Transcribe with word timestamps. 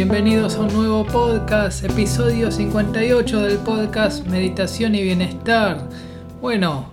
bienvenidos 0.00 0.56
a 0.56 0.60
un 0.60 0.72
nuevo 0.72 1.04
podcast, 1.04 1.84
episodio 1.84 2.50
58 2.50 3.42
del 3.42 3.58
podcast 3.58 4.26
Meditación 4.28 4.94
y 4.94 5.02
Bienestar. 5.02 5.90
Bueno, 6.40 6.90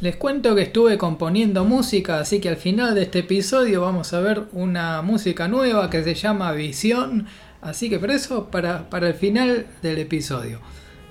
les 0.00 0.14
cuento 0.14 0.54
que 0.54 0.62
estuve 0.62 0.96
componiendo 0.96 1.64
música, 1.64 2.20
así 2.20 2.40
que 2.40 2.48
al 2.48 2.56
final 2.56 2.94
de 2.94 3.02
este 3.02 3.18
episodio 3.18 3.80
vamos 3.80 4.12
a 4.12 4.20
ver 4.20 4.44
una 4.52 5.02
música 5.02 5.48
nueva 5.48 5.90
que 5.90 6.04
se 6.04 6.14
llama 6.14 6.52
Visión, 6.52 7.26
así 7.62 7.90
que 7.90 7.98
por 7.98 8.12
eso 8.12 8.48
para, 8.48 8.88
para 8.90 9.08
el 9.08 9.14
final 9.14 9.66
del 9.82 9.98
episodio. 9.98 10.60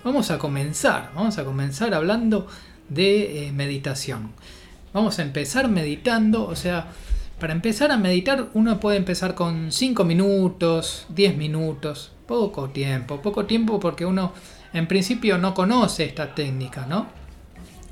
Vamos 0.06 0.32
a 0.32 0.38
comenzar, 0.38 1.12
vamos 1.14 1.38
a 1.38 1.44
comenzar 1.44 1.94
hablando 1.94 2.48
de 2.88 3.48
eh, 3.48 3.52
meditación. 3.52 4.32
Vamos 4.94 5.20
a 5.20 5.24
empezar 5.24 5.68
meditando, 5.68 6.48
o 6.48 6.56
sea, 6.56 6.88
para 7.40 7.54
empezar 7.54 7.92
a 7.92 7.98
meditar 7.98 8.50
uno 8.54 8.80
puede 8.80 8.98
empezar 8.98 9.34
con 9.34 9.72
5 9.72 10.04
minutos, 10.04 11.06
10 11.10 11.38
minutos, 11.38 12.12
poco 12.28 12.70
tiempo, 12.70 13.22
poco 13.22 13.46
tiempo 13.46 13.80
porque 13.80 14.06
uno 14.06 14.34
en 14.74 14.88
principio 14.88 15.38
no 15.38 15.54
conoce 15.54 16.06
esta 16.06 16.36
técnica, 16.36 16.86
¿no? 16.86 17.08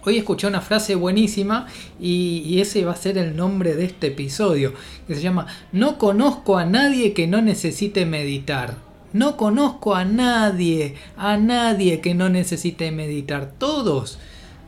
Hoy 0.04 0.18
escuché 0.18 0.48
una 0.48 0.62
frase 0.62 0.96
buenísima 0.96 1.68
y, 2.00 2.44
y, 2.46 2.62
ese 2.62 2.86
va 2.86 2.94
a 2.94 2.96
ser 2.96 3.18
el 3.18 3.36
nombre 3.36 3.76
de 3.76 3.86
este 3.86 4.08
episodio, 4.08 4.74
que 5.06 5.16
se 5.16 5.22
llama 5.22 5.48
No 5.74 5.98
conozco 5.98 6.58
a 6.58 6.66
nadie 6.66 7.14
que 7.14 7.28
no 7.28 7.42
necesite 7.42 8.06
meditar. 8.06 8.76
No 9.12 9.36
conozco 9.36 9.96
a 9.96 10.06
nadie, 10.06 10.96
a 11.18 11.36
nadie 11.36 12.00
que 12.00 12.14
no 12.14 12.30
necesite 12.30 12.92
meditar. 12.92 13.52
Todos, 13.58 14.18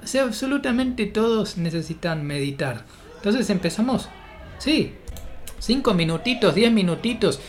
o 0.04 0.08
sea, 0.08 0.24
absolutamente 0.24 1.06
todos 1.06 1.58
necesitan 1.58 2.26
meditar. 2.26 2.84
Entonces 3.16 3.50
empezamos 3.50 4.10
Sí, 4.60 4.94
cinco 5.60 5.94
minutitos, 5.94 6.54
diez 6.54 6.72
minutitos. 6.72 7.40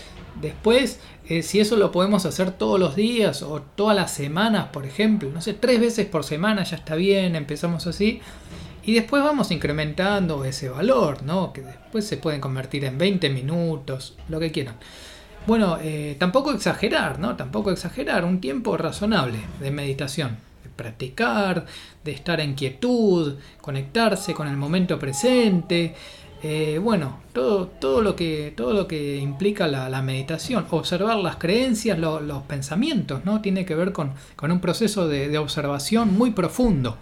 Después, 0.41 1.01
eh, 1.29 1.43
si 1.43 1.61
eso 1.61 1.77
lo 1.77 1.93
podemos 1.93 2.25
hacer 2.25 2.53
todos 2.53 2.79
los 2.79 2.97
días 2.97 3.43
o 3.43 3.61
todas 3.61 3.97
las 3.97 4.13
semanas, 4.13 4.69
por 4.73 4.87
ejemplo, 4.87 5.29
no 5.31 5.41
sé, 5.43 5.55
tres 5.55 5.81
veces 5.81 6.07
por 6.07 6.25
semana 6.25 6.63
ya 6.63 6.77
está 6.77 6.95
bien, 6.95 7.37
empezamos 7.37 7.87
así. 7.87 8.21
Y 8.85 8.95
después 8.95 9.23
vamos 9.23 9.51
incrementando 9.51 10.45
ese 10.45 10.69
valor, 10.69 11.23
¿no? 11.23 11.53
Que 11.53 11.63
después 11.63 12.07
se 12.07 12.17
pueden 12.17 12.41
convertir 12.41 12.85
en 12.85 12.97
20 12.97 13.29
minutos, 13.29 14.17
lo 14.29 14.41
que 14.41 14.53
quieran. 14.53 14.77
Bueno, 15.47 15.79
eh, 15.83 16.17
tampoco 16.19 16.53
exagerar, 16.53 17.19
¿no? 17.19 17.37
Tampoco 17.37 17.71
exagerar, 17.71 18.25
un 18.25 18.41
tiempo 18.41 18.77
razonable 18.77 19.39
de 19.61 19.71
meditación, 19.71 20.39
de 20.63 20.71
practicar, 20.71 21.67
de 22.05 22.13
estar 22.13 22.41
en 22.41 22.55
quietud, 22.55 23.37
conectarse 23.61 24.33
con 24.33 24.49
el 24.49 24.57
momento 24.57 24.99
presente, 24.99 25.95
eh, 26.43 26.79
bueno, 26.83 27.21
todo, 27.35 27.67
todo, 27.67 28.01
lo 28.01 28.17
que, 28.17 28.55
todo 28.57 28.73
lo 28.73 28.89
que 28.89 29.17
implica 29.19 29.67
la, 29.67 30.03
meditación, 30.03 30.67
observar 30.71 31.19
las 31.19 31.37
creencias, 31.37 31.99
los 31.99 32.43
pensamientos, 32.45 33.27
¿no? 33.27 33.43
Tiene 33.43 33.67
que 33.67 33.75
ver 33.75 33.93
con, 33.93 34.15
un 34.41 34.61
proceso 34.61 35.07
de, 35.07 35.37
observación 35.37 36.17
muy 36.17 36.31
profundo. 36.31 36.97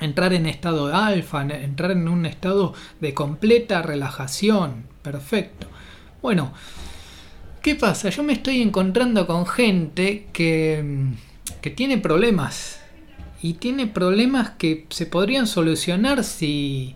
Entrar 0.00 0.32
en 0.32 0.46
estado 0.46 0.88
de 0.88 0.94
alfa, 0.94 1.42
entrar 1.42 1.90
en 1.90 2.08
un 2.08 2.24
estado 2.24 2.72
de 3.00 3.14
completa 3.14 3.82
relajación. 3.82 4.84
Perfecto. 5.02 5.66
Bueno, 6.22 6.52
¿qué 7.62 7.74
pasa? 7.74 8.10
Yo 8.10 8.22
me 8.22 8.32
estoy 8.32 8.62
encontrando 8.62 9.26
con 9.26 9.44
gente 9.44 10.28
que, 10.32 11.08
que 11.60 11.70
tiene 11.70 11.98
problemas. 11.98 12.80
Y 13.42 13.54
tiene 13.54 13.86
problemas 13.86 14.50
que 14.50 14.86
se 14.90 15.06
podrían 15.06 15.46
solucionar 15.46 16.24
si, 16.24 16.94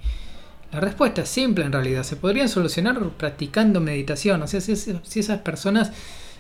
la 0.75 0.81
respuesta 0.81 1.23
es 1.23 1.29
simple 1.29 1.65
en 1.65 1.71
realidad, 1.71 2.03
se 2.03 2.17
podrían 2.17 2.49
solucionar 2.49 2.99
practicando 3.11 3.81
meditación, 3.81 4.43
o 4.43 4.49
sea, 4.49 4.61
si, 4.61 4.73
esas 4.73 5.39
personas 5.43 5.93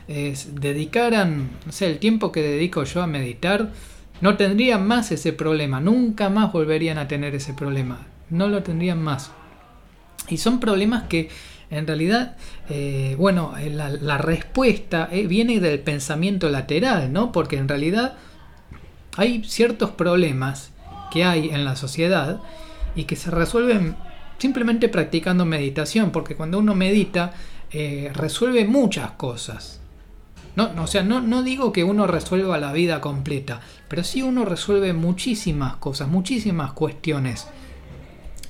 eh, 0.09 0.37
dedicaran, 0.55 1.51
no 1.65 1.71
sé, 1.71 1.87
el 1.87 2.01
tiempo 2.01 2.33
que 2.33 2.43
dedico 2.43 2.83
yo 2.83 3.01
a 3.01 3.07
meditar, 3.07 3.71
no 4.21 4.37
tendrían 4.37 4.89
más 4.89 5.13
ese 5.13 5.33
problema, 5.33 5.79
nunca 5.79 6.31
más 6.31 6.53
volverían 6.53 6.99
a 6.99 7.07
tener 7.07 7.37
ese 7.37 7.55
problema, 7.55 8.09
no 8.29 8.49
lo 8.49 8.65
tendrían 8.65 9.01
más. 9.01 9.31
Y 10.29 10.39
son 10.39 10.59
problemas 10.59 11.05
que 11.05 11.29
en 11.71 11.87
realidad, 11.87 12.37
eh, 12.69 13.15
bueno, 13.17 13.57
eh, 13.57 13.71
la, 13.71 14.19
respuesta 14.19 15.11
viene 15.13 15.61
del 15.61 15.79
pensamiento 15.79 16.49
lateral, 16.49 17.13
¿no? 17.13 17.31
Porque 17.31 17.57
en 17.57 17.69
realidad 17.69 18.15
hay 19.17 19.45
ciertos 19.45 19.91
problemas 19.91 20.73
que 21.13 21.23
hay 21.23 21.51
en 21.51 21.65
la 21.65 21.77
sociedad 21.77 22.41
y 22.97 23.05
que 23.05 23.15
se 23.15 23.31
resuelven 23.31 23.95
simplemente 24.39 24.89
practicando 24.89 25.45
meditación, 25.45 26.11
porque 26.11 26.37
cuando 26.37 26.59
uno 26.59 26.75
medita 26.75 27.33
eh, 27.71 28.11
resuelve 28.15 28.65
muchas 28.65 29.13
cosas. 29.13 29.81
No, 30.57 30.71
o 30.81 30.87
sea, 30.87 31.03
no, 31.03 31.21
no 31.21 31.43
digo 31.43 31.73
que 31.73 31.83
uno 31.83 32.07
resuelva 32.07 32.59
la 32.59 32.73
vida 32.73 33.01
completa, 33.01 33.61
pero 33.89 34.05
sí 34.05 34.23
uno 34.23 34.45
resuelve 34.45 34.93
muchísimas 34.93 35.77
cosas, 35.77 36.09
muchísimas 36.09 36.73
cuestiones. 36.73 37.49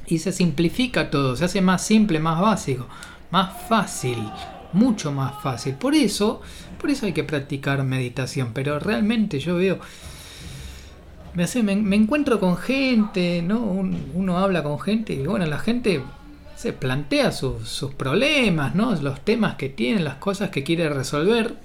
Y 0.07 0.19
se 0.19 0.33
simplifica 0.33 1.11
todo, 1.11 1.35
se 1.35 1.47
hace 1.47 1.63
más 1.63 1.83
simple, 1.83 2.21
más 2.21 2.41
básico, 2.41 2.87
más 3.31 3.55
fácil, 3.69 4.19
mucho 4.75 5.13
más 5.13 5.43
fácil. 5.43 5.75
Por 5.75 5.95
eso, 5.95 6.43
por 6.79 6.91
eso 6.91 7.07
hay 7.07 7.15
que 7.15 7.25
practicar 7.25 7.83
meditación. 7.85 8.51
Pero 8.53 8.79
realmente 8.79 9.39
yo 9.39 9.57
veo 9.57 9.79
me, 11.35 11.97
encuentro 11.97 12.39
con 12.41 12.57
gente, 12.57 13.43
¿no? 13.43 13.61
uno 13.61 14.39
habla 14.39 14.63
con 14.63 14.79
gente 14.81 15.15
y 15.15 15.27
bueno, 15.27 15.47
la 15.47 15.59
gente 15.59 16.01
se 16.57 16.73
plantea 16.73 17.33
sus 17.33 17.95
problemas, 17.97 18.75
¿no? 18.75 18.95
Los 18.95 19.21
temas 19.25 19.57
que 19.57 19.69
tiene, 19.69 20.01
las 20.01 20.15
cosas 20.17 20.51
que 20.51 20.63
quiere 20.63 20.89
resolver. 20.89 21.57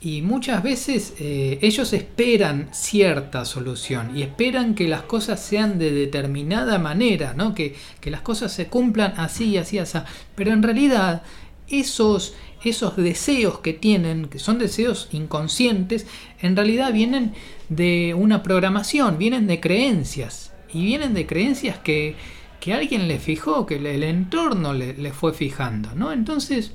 Y 0.00 0.22
muchas 0.22 0.62
veces 0.62 1.14
eh, 1.18 1.58
ellos 1.62 1.92
esperan 1.92 2.68
cierta 2.72 3.44
solución 3.44 4.16
y 4.16 4.22
esperan 4.22 4.74
que 4.74 4.88
las 4.88 5.02
cosas 5.02 5.40
sean 5.40 5.78
de 5.78 5.90
determinada 5.90 6.78
manera, 6.78 7.34
¿no? 7.34 7.54
que, 7.54 7.74
que 8.00 8.10
las 8.10 8.20
cosas 8.20 8.52
se 8.52 8.66
cumplan 8.66 9.14
así 9.16 9.56
así, 9.56 9.78
así. 9.78 9.98
Pero 10.34 10.52
en 10.52 10.62
realidad 10.62 11.22
esos, 11.68 12.34
esos 12.64 12.96
deseos 12.96 13.58
que 13.60 13.72
tienen, 13.72 14.26
que 14.26 14.38
son 14.38 14.58
deseos 14.58 15.08
inconscientes, 15.12 16.06
en 16.40 16.56
realidad 16.56 16.92
vienen 16.92 17.34
de 17.68 18.14
una 18.14 18.42
programación, 18.42 19.18
vienen 19.18 19.46
de 19.46 19.60
creencias. 19.60 20.52
Y 20.72 20.84
vienen 20.84 21.14
de 21.14 21.26
creencias 21.26 21.78
que, 21.78 22.16
que 22.60 22.74
alguien 22.74 23.08
le 23.08 23.18
fijó, 23.18 23.66
que 23.66 23.76
el 23.76 24.02
entorno 24.02 24.72
le, 24.74 25.12
fue 25.12 25.32
fijando. 25.32 25.94
¿no? 25.94 26.12
Entonces, 26.12 26.72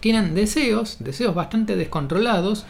tienen 0.00 0.34
deseos, 0.34 0.96
deseos 1.00 1.34
bastante 1.34 1.76
descontrolados. 1.76 2.64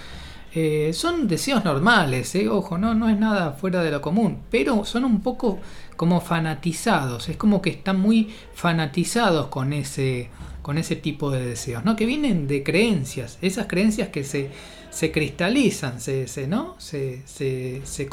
Eh, 0.53 0.91
son 0.95 1.29
deseos 1.29 1.65
normales, 1.65 2.35
eh, 2.35 2.49
ojo, 2.49 2.77
no, 2.77 2.93
no 2.93 3.09
es 3.09 3.17
nada 3.17 3.53
fuera 3.53 3.85
de 3.85 3.93
lo 3.93 4.01
común, 4.01 4.39
pero 4.51 4.85
son 4.85 5.05
un 5.05 5.21
poco 5.21 5.61
como 5.97 6.21
fanatizados, 6.21 7.29
es 7.29 7.37
como 7.37 7.63
que 7.63 7.71
están 7.71 8.01
muy 8.01 8.35
fanatizados 8.53 9.47
con 9.47 9.73
ese, 9.73 10.29
con 10.63 10.79
ese 10.79 10.97
tipo 10.97 11.31
de 11.31 11.45
deseos, 11.45 11.85
¿no? 11.85 11.97
que 11.97 12.07
vienen 12.07 12.47
de 12.47 12.63
creencias, 12.63 13.39
esas 13.43 13.67
creencias 13.67 14.09
que 14.09 14.25
se, 14.25 14.51
se 14.91 15.11
cristalizan, 15.11 16.01
se, 16.01 16.27
se, 16.29 16.47
¿no? 16.47 16.77
se, 16.79 17.23
se, 17.27 17.83
se, 17.85 18.07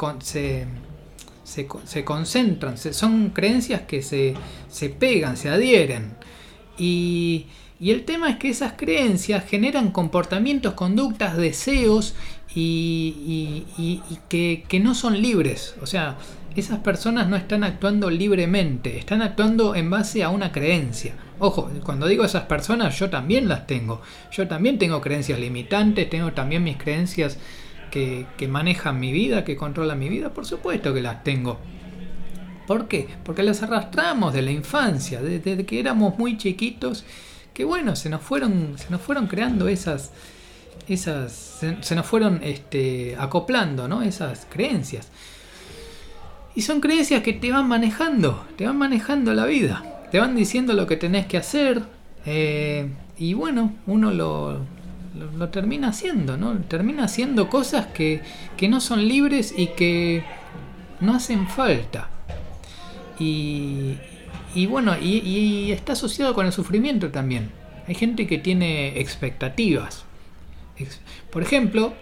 concentran, 2.04 2.78
son 2.78 3.30
creencias 3.30 3.82
que 3.82 4.02
se, 4.02 4.34
se 4.68 4.88
pegan, 4.88 5.36
se 5.36 5.48
adhieren. 5.48 6.16
Y, 6.78 7.46
y, 7.80 7.90
el 7.90 8.04
tema 8.04 8.30
es 8.30 8.36
que 8.36 8.48
esas 8.50 8.74
creencias 8.74 9.44
generan 9.44 9.90
comportamientos, 9.90 10.74
conductas, 10.74 11.36
deseos 11.36 12.14
y, 12.54 13.64
y, 13.76 14.02
que, 14.28 14.64
que, 14.68 14.80
no 14.80 14.94
son 14.94 15.20
libres. 15.20 15.74
O 15.82 15.86
sea, 15.86 16.16
esas 16.56 16.78
personas 16.80 17.28
no 17.28 17.36
están 17.36 17.64
actuando 17.64 18.10
libremente, 18.10 18.98
están 18.98 19.22
actuando 19.22 19.74
en 19.74 19.90
base 19.90 20.22
a 20.24 20.30
una 20.30 20.50
creencia. 20.52 21.14
Ojo, 21.38 21.70
cuando 21.84 22.08
digo 22.08 22.24
esas 22.24 22.44
personas, 22.44 22.98
yo 22.98 23.10
también 23.10 23.48
las 23.48 23.66
tengo. 23.66 24.02
Yo 24.32 24.48
también 24.48 24.78
tengo 24.78 25.00
creencias 25.00 25.38
limitantes, 25.38 26.10
tengo 26.10 26.32
también 26.32 26.64
mis 26.64 26.76
creencias 26.76 27.38
que, 27.90 28.26
manejan 28.48 28.98
mi 28.98 29.12
vida, 29.12 29.44
que 29.44 29.56
controlan 29.56 29.98
mi 29.98 30.08
vida, 30.08 30.30
por 30.30 30.46
supuesto 30.46 30.92
que 30.94 31.00
las 31.00 31.22
tengo. 31.24 31.58
¿Por 32.66 32.88
qué? 32.88 33.08
Porque 33.24 33.42
las 33.42 33.62
arrastramos 33.62 34.34
de 34.34 34.42
la 34.42 34.50
infancia, 34.50 35.22
desde 35.22 35.64
que 35.64 35.80
éramos 35.80 36.18
muy 36.18 36.36
chiquitos, 36.36 37.04
que 37.54 37.64
bueno, 37.64 37.96
se 37.96 38.10
nos 38.10 38.20
fueron, 38.20 38.74
se 38.76 38.90
nos 38.90 39.00
fueron 39.00 39.26
creando 39.26 39.68
esas, 39.68 40.12
esas, 40.94 41.32
se, 41.80 41.94
nos 41.94 42.06
fueron 42.06 42.40
este, 42.42 43.16
acoplando, 43.18 43.88
¿no? 43.88 44.02
Esas 44.02 44.46
creencias. 44.50 45.08
Y 46.54 46.62
son 46.62 46.80
creencias 46.80 47.22
que 47.22 47.32
te 47.32 47.52
van 47.52 47.68
manejando, 47.68 48.44
te 48.56 48.66
van 48.66 48.76
manejando 48.76 49.32
la 49.34 49.46
vida, 49.46 49.84
te 50.10 50.18
van 50.18 50.34
diciendo 50.34 50.72
lo 50.72 50.86
que 50.86 50.96
tenés 50.96 51.26
que 51.26 51.36
hacer. 51.36 51.82
Eh, 52.26 52.90
y 53.16 53.34
bueno, 53.34 53.74
uno 53.86 54.10
lo, 54.10 54.60
lo, 55.36 55.48
termina 55.48 55.88
haciendo, 55.88 56.36
¿no? 56.36 56.56
Termina 56.58 57.04
haciendo 57.04 57.48
cosas 57.48 57.86
que, 57.86 58.22
no 58.68 58.80
son 58.80 59.06
libres 59.06 59.54
y 59.56 59.68
que 59.68 60.24
no 61.00 61.14
hacen 61.14 61.48
falta. 61.48 62.08
Y, 63.18 63.94
y 64.54 64.66
bueno, 64.66 64.96
y, 65.00 65.70
está 65.72 65.92
asociado 65.92 66.34
con 66.34 66.46
el 66.46 66.52
sufrimiento 66.52 67.10
también. 67.10 67.50
Hay 67.86 67.94
gente 67.94 68.26
que 68.26 68.38
tiene 68.38 69.00
expectativas. 69.00 70.04
Por 71.30 71.42
ejemplo, 71.42 71.94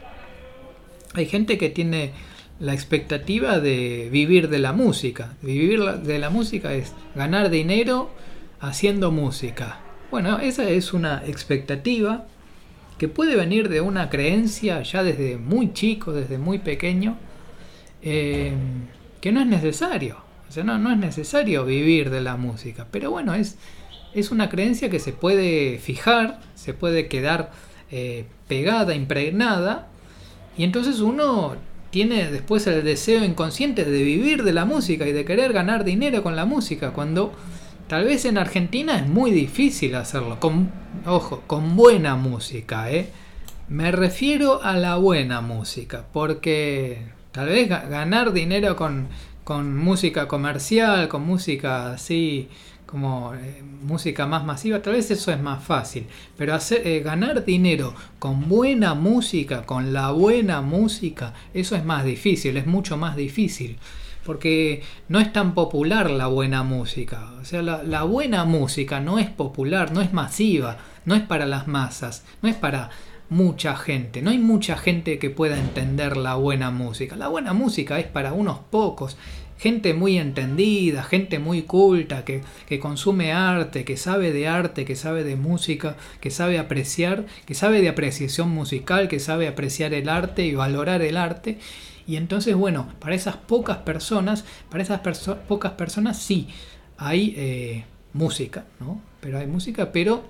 hay 1.15 1.27
gente 1.27 1.59
que 1.59 1.71
tiene 1.71 2.13
la 2.59 2.75
expectativa 2.75 3.61
de 3.61 4.09
vivir 4.11 4.49
de 4.49 4.59
la 4.59 4.73
música. 4.73 5.35
Vivir 5.43 5.83
de 5.83 6.19
la 6.19 6.31
música 6.31 6.75
es 6.75 6.93
ganar 7.15 7.51
dinero 7.51 8.11
haciendo 8.61 9.11
música. 9.11 9.81
Bueno, 10.11 10.39
esa 10.39 10.69
es 10.69 10.93
una 10.93 11.23
expectativa 11.27 12.27
que 12.99 13.09
puede 13.09 13.37
venir 13.37 13.69
de 13.69 13.81
una 13.81 14.09
creencia 14.09 14.83
ya 14.83 15.03
desde 15.03 15.37
muy 15.37 15.73
chico, 15.73 16.13
desde 16.13 16.39
muy 16.39 16.59
pequeño, 16.59 17.19
eh, 18.03 18.53
que 19.21 19.33
no 19.33 19.41
es 19.41 19.47
necesario. 19.47 20.19
O 20.49 20.53
sea, 20.53 20.65
no, 20.65 20.79
no 20.79 20.93
es 20.93 20.99
necesario 20.99 21.65
vivir 21.65 22.11
de 22.11 22.21
la 22.21 22.37
música. 22.37 22.87
Pero 22.91 23.11
bueno, 23.11 23.35
es, 23.35 23.59
es 24.15 24.31
una 24.31 24.49
creencia 24.49 24.89
que 24.89 25.01
se 25.01 25.13
puede 25.13 25.79
fijar, 25.79 26.41
se 26.55 26.73
puede 26.73 27.09
quedar 27.09 27.51
eh, 27.91 28.25
pegada, 28.49 28.95
impregnada, 28.95 29.89
y 30.57 30.65
entonces 30.65 31.01
uno 31.01 31.57
tiene 31.91 32.31
después 32.31 32.67
el 32.67 32.85
deseo 32.85 33.25
inconsciente 33.25 33.85
de 33.85 34.03
vivir 34.03 34.43
de 34.43 34.53
la 34.53 34.65
música 34.65 35.07
y 35.07 35.13
de 35.13 35.25
querer 35.25 35.53
ganar 35.53 35.85
dinero 35.85 36.23
con 36.23 36.37
la 36.37 36.45
música, 36.45 36.93
cuando 36.93 37.33
tal 37.89 38.05
vez 38.05 38.25
en 38.25 38.39
Argentina 38.39 38.97
es 38.97 39.07
muy 39.07 39.31
difícil 39.31 39.95
hacerlo, 39.95 40.39
con, 40.41 40.71
ojo, 41.07 41.43
con 41.47 41.77
buena 41.77 42.17
música, 42.17 42.91
¿eh? 42.91 43.11
Me 43.69 43.91
refiero 43.91 44.63
a 44.63 44.77
la 44.77 44.97
buena 44.97 45.41
música, 45.41 46.05
porque 46.13 46.99
tal 47.33 47.49
vez 47.49 47.69
ganar 47.69 48.33
dinero 48.33 48.77
con, 48.77 49.09
con 49.43 49.77
música 49.77 50.29
comercial, 50.29 51.09
con 51.09 51.27
música 51.27 51.93
así 51.93 52.49
como 52.87 53.35
eh, 53.35 53.63
música 53.83 54.27
más 54.27 54.45
masiva, 54.45 54.81
tal 54.81 54.95
vez 54.95 55.11
eso 55.11 55.33
es 55.33 55.41
más 55.41 55.63
fácil, 55.63 56.07
pero 56.37 56.55
hacer, 56.55 56.87
eh, 56.87 57.01
ganar 57.01 57.45
dinero 57.45 57.95
con 58.19 58.49
buena 58.49 58.95
música, 58.95 59.67
con 59.67 59.93
la 59.93 60.13
buena 60.13 60.63
música, 60.63 61.35
eso 61.53 61.75
es 61.75 61.85
más 61.85 62.05
difícil, 62.05 62.57
es 62.57 62.67
mucho 62.67 62.97
más 62.97 63.17
difícil, 63.17 63.79
porque 64.25 64.83
no 65.09 65.19
es 65.19 65.33
tan 65.33 65.55
popular 65.55 66.11
la 66.11 66.29
buena 66.29 66.63
música, 66.63 67.33
o 67.41 67.45
sea, 67.45 67.63
la, 67.63 67.83
la 67.83 68.05
buena 68.05 68.45
música 68.45 69.01
no 69.01 69.19
es 69.19 69.29
popular, 69.29 69.93
no 69.93 70.01
es 70.01 70.13
masiva, 70.13 70.79
no 71.05 71.15
es 71.17 71.23
para 71.23 71.47
las 71.47 71.67
masas, 71.67 72.25
no 72.41 72.49
es 72.49 72.55
para 72.55 72.91
mucha 73.29 73.77
gente, 73.77 74.23
no 74.23 74.31
hay 74.31 74.39
mucha 74.39 74.77
gente 74.77 75.19
que 75.19 75.31
pueda 75.31 75.59
entender 75.59 76.17
la 76.17 76.37
buena 76.37 76.71
música, 76.71 77.17
la 77.17 77.29
buena 77.29 77.53
música 77.53 77.99
es 77.99 78.07
para 78.07 78.33
unos 78.33 78.59
pocos, 78.71 79.17
gente 79.59 79.95
muy 79.95 80.19
entendida, 80.19 81.03
gente 81.03 81.39
muy 81.39 81.63
culta, 81.63 82.25
que, 82.25 82.43
consume 82.81 83.33
arte, 83.33 83.85
que 83.85 83.97
sabe 83.97 84.33
de 84.33 84.49
arte, 84.49 84.85
que 84.85 84.97
sabe 84.97 85.25
de 85.25 85.37
música, 85.37 85.97
que 86.21 86.31
sabe 86.31 86.59
apreciar, 86.59 87.27
que 87.47 87.55
sabe 87.55 87.81
de 87.81 87.89
apreciación 87.89 88.51
musical, 88.51 89.09
que 89.09 89.21
sabe 89.21 89.49
apreciar 89.49 89.95
el 89.95 90.09
arte 90.09 90.45
y 90.45 90.55
valorar 90.55 91.03
el 91.03 91.17
arte. 91.17 91.59
Y 92.07 92.17
entonces, 92.17 92.55
bueno, 92.55 92.93
para 93.01 93.15
esas 93.15 93.37
pocas 93.37 93.79
personas, 93.79 94.45
para 94.71 94.83
esas 94.83 95.01
pocas 95.49 95.73
personas 95.73 96.19
sí 96.19 96.49
hay 96.99 97.35
eh, 97.37 97.85
música, 98.13 98.65
¿no? 98.81 99.01
Pero 99.21 99.39
hay 99.39 99.47
música, 99.47 99.91
pero 99.93 100.25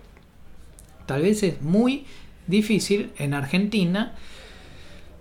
tal 1.06 1.22
vez 1.22 1.42
es 1.42 1.60
muy 1.62 2.06
difícil 2.46 3.10
en 3.18 3.34
Argentina 3.34 4.14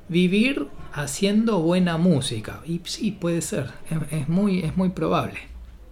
vivir 0.07 0.67
haciendo 0.93 1.59
buena 1.59 1.97
música. 1.97 2.61
Y 2.65 2.81
sí, 2.85 3.11
puede 3.11 3.41
ser, 3.41 3.71
es, 4.11 4.29
muy, 4.29 4.59
es 4.59 4.77
muy 4.77 4.89
probable. 4.89 5.39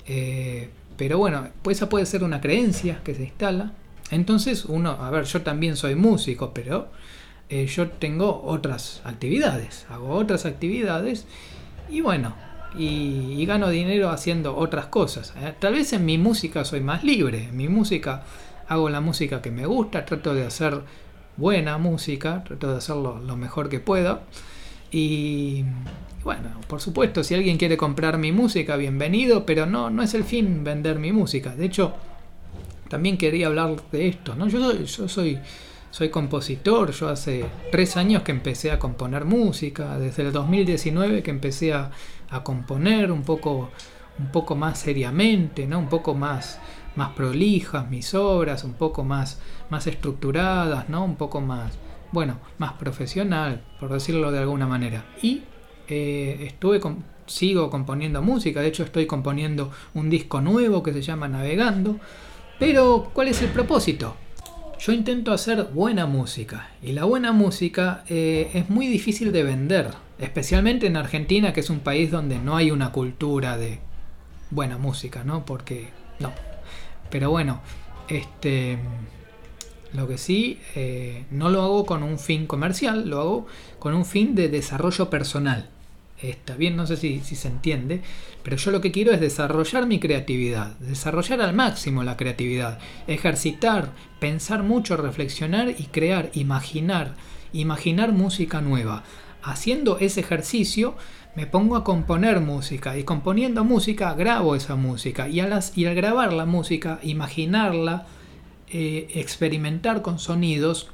Eh, 0.07 0.69
pero 0.97 1.17
bueno, 1.17 1.47
pues 1.61 1.77
esa 1.77 1.89
puede 1.89 2.05
ser 2.05 2.23
una 2.23 2.41
creencia 2.41 3.01
que 3.03 3.15
se 3.15 3.23
instala. 3.23 3.73
Entonces 4.11 4.65
uno, 4.65 4.91
a 4.91 5.09
ver, 5.09 5.25
yo 5.25 5.41
también 5.41 5.75
soy 5.75 5.95
músico, 5.95 6.53
pero 6.53 6.89
eh, 7.49 7.67
yo 7.67 7.89
tengo 7.89 8.43
otras 8.45 9.01
actividades, 9.03 9.85
hago 9.89 10.09
otras 10.15 10.45
actividades 10.45 11.25
y 11.89 12.01
bueno, 12.01 12.35
y, 12.77 13.45
gano 13.45 13.69
dinero 13.69 14.09
haciendo 14.09 14.55
otras 14.55 14.87
cosas. 14.87 15.33
Eh, 15.41 15.53
tal 15.59 15.73
vez 15.73 15.93
en 15.93 16.05
mi 16.05 16.17
música 16.17 16.65
soy 16.65 16.81
más 16.81 17.03
libre, 17.03 17.45
en 17.45 17.57
mi 17.57 17.67
música 17.67 18.23
hago 18.67 18.89
la 18.89 19.01
música 19.01 19.41
que 19.41 19.51
me 19.51 19.65
gusta, 19.65 20.05
trato 20.05 20.33
de 20.33 20.45
hacer 20.45 20.81
buena 21.37 21.77
música, 21.77 22.43
trato 22.43 22.71
de 22.71 22.77
hacerlo 22.77 23.19
lo 23.19 23.35
mejor 23.35 23.69
que 23.69 23.79
pueda. 23.79 24.21
Y 24.91 25.63
bueno, 26.23 26.49
por 26.67 26.79
supuesto, 26.79 27.23
si 27.23 27.33
alguien 27.33 27.57
quiere 27.57 27.77
comprar 27.77 28.17
mi 28.17 28.31
música, 28.31 28.75
bienvenido, 28.75 29.45
pero 29.45 29.65
no, 29.65 29.89
no 29.89 30.03
es 30.03 30.13
el 30.13 30.23
fin 30.23 30.63
vender 30.63 30.99
mi 30.99 31.11
música. 31.11 31.55
De 31.55 31.65
hecho, 31.65 31.93
también 32.89 33.17
quería 33.17 33.47
hablar 33.47 33.75
de 33.91 34.07
esto, 34.07 34.35
¿no? 34.35 34.47
Yo 34.47 34.85
soy, 34.85 35.09
soy, 35.09 35.39
soy 35.89 36.09
compositor, 36.09 36.91
yo 36.91 37.09
hace 37.09 37.43
tres 37.71 37.97
años 37.97 38.21
que 38.21 38.31
empecé 38.31 38.71
a 38.71 38.77
componer 38.77 39.25
música, 39.25 39.97
desde 39.97 40.23
el 40.23 40.31
2019 40.31 41.23
que 41.23 41.31
empecé 41.31 41.73
a, 41.73 41.89
a 42.29 42.43
componer 42.43 43.11
un 43.11 43.23
poco, 43.23 43.71
un 44.19 44.31
poco 44.31 44.55
más 44.55 44.79
seriamente, 44.79 45.65
¿no? 45.65 45.79
Un 45.79 45.89
poco 45.89 46.13
más 46.13 46.59
más 46.95 47.09
prolijas 47.11 47.89
mis 47.89 48.13
obras, 48.13 48.63
un 48.63 48.73
poco 48.73 49.03
más, 49.03 49.39
más 49.69 49.87
estructuradas, 49.87 50.89
¿no? 50.89 51.03
Un 51.03 51.15
poco 51.15 51.41
más, 51.41 51.73
bueno, 52.11 52.39
más 52.57 52.73
profesional, 52.73 53.63
por 53.79 53.91
decirlo 53.91 54.31
de 54.31 54.39
alguna 54.39 54.67
manera. 54.67 55.05
Y 55.21 55.43
eh, 55.87 56.37
estuve 56.41 56.79
sigo 57.25 57.69
componiendo 57.69 58.21
música, 58.21 58.61
de 58.61 58.67
hecho 58.67 58.83
estoy 58.83 59.05
componiendo 59.05 59.71
un 59.93 60.09
disco 60.09 60.41
nuevo 60.41 60.83
que 60.83 60.93
se 60.93 61.01
llama 61.01 61.27
Navegando. 61.27 61.99
Pero, 62.59 63.09
¿cuál 63.13 63.29
es 63.29 63.41
el 63.41 63.49
propósito? 63.49 64.15
Yo 64.79 64.91
intento 64.91 65.31
hacer 65.31 65.63
buena 65.73 66.05
música 66.05 66.69
y 66.81 66.91
la 66.91 67.05
buena 67.05 67.31
música 67.31 68.03
eh, 68.09 68.51
es 68.53 68.69
muy 68.69 68.87
difícil 68.87 69.31
de 69.31 69.43
vender, 69.43 69.91
especialmente 70.19 70.87
en 70.87 70.97
Argentina, 70.97 71.53
que 71.53 71.61
es 71.61 71.69
un 71.69 71.79
país 71.79 72.11
donde 72.11 72.37
no 72.39 72.57
hay 72.57 72.69
una 72.69 72.91
cultura 72.91 73.57
de 73.57 73.79
buena 74.51 74.77
música, 74.77 75.23
¿no? 75.23 75.45
Porque 75.45 75.89
no, 76.19 76.33
pero 77.13 77.29
bueno, 77.29 77.61
este, 78.07 78.79
lo 79.93 80.07
que 80.07 80.17
sí, 80.17 80.59
eh, 80.73 81.25
no 81.29 81.49
lo 81.49 81.61
hago 81.61 81.85
con 81.85 82.01
un 82.01 82.17
fin 82.17 82.47
comercial, 82.47 83.07
lo 83.07 83.19
hago 83.19 83.47
con 83.77 83.93
un 83.93 84.03
fin 84.03 84.33
de 84.33 84.49
desarrollo 84.49 85.11
personal. 85.11 85.69
Está 86.19 86.55
bien, 86.55 86.75
no 86.75 86.87
sé 86.87 86.97
si, 86.97 87.19
si, 87.19 87.35
se 87.35 87.49
entiende, 87.49 88.01
pero 88.41 88.57
yo 88.57 88.71
lo 88.71 88.81
que 88.81 88.91
quiero 88.91 89.11
es 89.11 89.21
desarrollar 89.21 89.85
mi 89.85 89.99
creatividad, 89.99 90.75
desarrollar 90.79 91.39
al 91.41 91.53
máximo 91.53 92.03
la 92.03 92.17
creatividad, 92.17 92.79
ejercitar, 93.05 93.91
pensar 94.19 94.63
mucho, 94.63 94.97
reflexionar 94.97 95.69
y 95.69 95.83
crear, 95.91 96.31
imaginar, 96.33 97.13
imaginar 97.51 98.11
música 98.11 98.59
nueva. 98.59 99.03
Haciendo 99.43 99.99
ese 99.99 100.21
ejercicio, 100.21 100.95
me 101.35 101.47
pongo 101.47 101.75
a 101.75 101.83
componer 101.83 102.39
música 102.41 102.97
y 102.97 103.03
componiendo 103.03 103.63
música 103.63 104.13
grabo 104.13 104.55
esa 104.55 104.75
música 104.75 105.27
y, 105.27 105.39
al 105.39 105.61
grabar 105.95 106.33
la 106.33 106.45
música, 106.45 106.99
imaginarla, 107.01 108.05
eh, 108.69 109.07
experimentar 109.15 110.01
con 110.01 110.19
sonidos, 110.19 110.89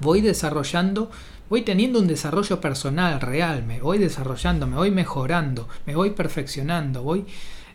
voy 0.00 0.20
desarrollando, 0.20 1.10
voy 1.48 1.62
teniendo 1.62 1.98
un 1.98 2.06
desarrollo 2.06 2.60
personal 2.60 3.20
real, 3.20 3.64
me 3.64 3.80
voy 3.80 3.98
desarrollando, 3.98 4.66
me 4.66 4.76
voy 4.76 4.90
mejorando, 4.90 5.68
me 5.86 5.94
voy 5.94 6.10
perfeccionando, 6.10 7.02
voy 7.02 7.24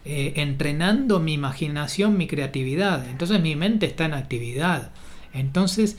eh, 0.05 0.33
entrenando 0.37 1.19
mi 1.19 1.33
imaginación, 1.33 2.17
mi 2.17 2.27
creatividad. 2.27 3.07
Entonces 3.09 3.41
mi 3.41 3.55
mente 3.55 3.85
está 3.87 4.05
en 4.05 4.13
actividad. 4.13 4.91
Entonces 5.33 5.97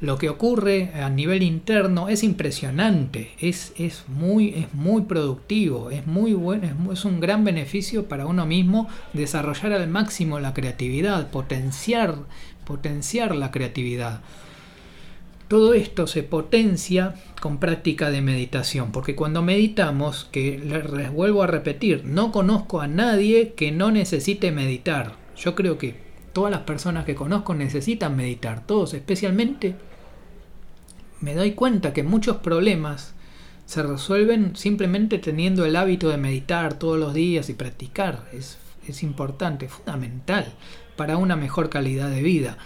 lo 0.00 0.16
que 0.16 0.28
ocurre 0.28 0.92
a 0.94 1.10
nivel 1.10 1.42
interno 1.42 2.08
es 2.08 2.22
impresionante, 2.22 3.32
es, 3.40 3.72
es, 3.76 4.04
muy, 4.06 4.50
es 4.50 4.72
muy 4.72 5.02
productivo, 5.02 5.90
es 5.90 6.06
muy 6.06 6.34
bueno, 6.34 6.92
es, 6.92 7.04
un 7.04 7.18
gran 7.18 7.44
beneficio 7.44 8.06
para 8.06 8.26
uno 8.26 8.46
mismo 8.46 8.88
desarrollar 9.12 9.72
al 9.72 9.88
máximo 9.88 10.38
la 10.38 10.54
creatividad, 10.54 11.30
potenciar, 11.30 12.14
potenciar 12.64 13.34
la 13.34 13.50
creatividad. 13.50 14.20
Todo 15.48 15.74
esto 15.74 16.06
se 16.06 16.22
potencia 16.22 17.14
con 17.40 17.58
práctica 17.58 18.10
de 18.10 18.20
meditación, 18.20 18.92
porque 18.92 19.16
cuando 19.16 19.42
meditamos, 19.42 20.28
que 20.30 20.58
les 20.58 21.10
vuelvo 21.10 21.42
a 21.42 21.46
repetir, 21.46 22.04
no 22.04 22.30
conozco 22.30 22.80
a 22.80 22.86
nadie 22.86 23.54
que 23.54 23.72
no 23.72 23.90
necesite 23.90 24.52
meditar. 24.52 25.14
Yo 25.36 25.54
creo 25.54 25.78
que 25.78 25.96
todas 26.34 26.50
las 26.52 26.60
personas 26.60 27.06
que 27.06 27.14
conozco 27.14 27.54
necesitan 27.54 28.14
meditar, 28.14 28.64
todos, 28.66 28.92
especialmente 28.92 29.74
me 31.20 31.34
doy 31.34 31.52
cuenta 31.52 31.92
que 31.92 32.02
muchos 32.02 32.38
problemas 32.38 33.14
se 33.66 33.82
resuelven 33.82 34.56
simplemente 34.56 35.18
teniendo 35.18 35.64
el 35.64 35.76
hábito 35.76 36.08
de 36.08 36.16
meditar 36.16 36.78
todos 36.78 36.98
los 36.98 37.12
días 37.12 37.50
y 37.50 37.54
practicar. 37.54 38.24
Es, 38.32 38.58
es 38.86 39.02
importante, 39.02 39.68
fundamental 39.68 40.52
para 40.96 41.16
una 41.16 41.36
mejor 41.36 41.68
calidad 41.68 42.10
de 42.10 42.22
vida. 42.22 42.58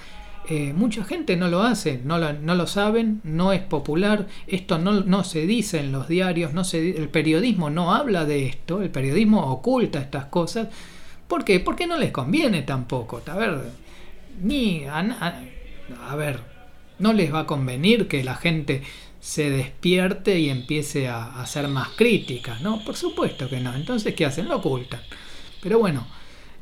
Eh, 0.49 0.73
mucha 0.73 1.05
gente 1.05 1.37
no 1.37 1.49
lo 1.49 1.63
hace, 1.63 2.01
no 2.05 2.19
lo, 2.19 2.33
no 2.33 2.55
lo, 2.57 2.67
saben, 2.67 3.21
no 3.23 3.53
es 3.53 3.63
popular, 3.63 4.27
esto 4.49 4.79
no, 4.79 5.01
no 5.03 5.23
se 5.23 5.47
dice 5.47 5.79
en 5.79 5.93
los 5.93 6.09
diarios, 6.09 6.53
no 6.53 6.65
se, 6.65 6.97
el 6.97 7.09
periodismo 7.09 7.71
no 7.71 7.95
habla 7.95 8.25
de 8.25 8.47
esto, 8.47 8.83
el 8.83 8.91
periodismo 8.91 9.41
oculta 9.53 10.01
estas 10.01 10.27
cosas. 10.27 10.69
¿Por 11.29 11.45
qué? 11.45 11.61
Porque 11.61 11.87
no 11.87 11.97
les 11.97 12.11
conviene 12.11 12.63
tampoco. 12.63 13.23
A 13.27 13.37
ver, 13.37 13.61
ni 14.43 14.85
a, 14.85 15.39
a 16.09 16.17
ver, 16.17 16.52
no 17.03 17.13
les 17.13 17.33
va 17.33 17.41
a 17.41 17.47
convenir 17.47 18.09
que 18.09 18.25
la 18.25 18.37
gente 18.37 18.83
se 19.21 19.51
despierte 19.51 20.39
y 20.39 20.49
empiece 20.49 21.09
a, 21.09 21.41
a 21.41 21.47
ser 21.47 21.69
más 21.69 21.91
crítica, 21.91 22.59
¿no? 22.61 22.85
Por 22.85 22.97
supuesto 22.97 23.49
que 23.49 23.61
no. 23.61 23.75
Entonces, 23.75 24.15
¿qué 24.15 24.25
hacen? 24.25 24.49
Lo 24.49 24.57
ocultan. 24.57 25.01
Pero 25.61 25.79
bueno, 25.79 26.07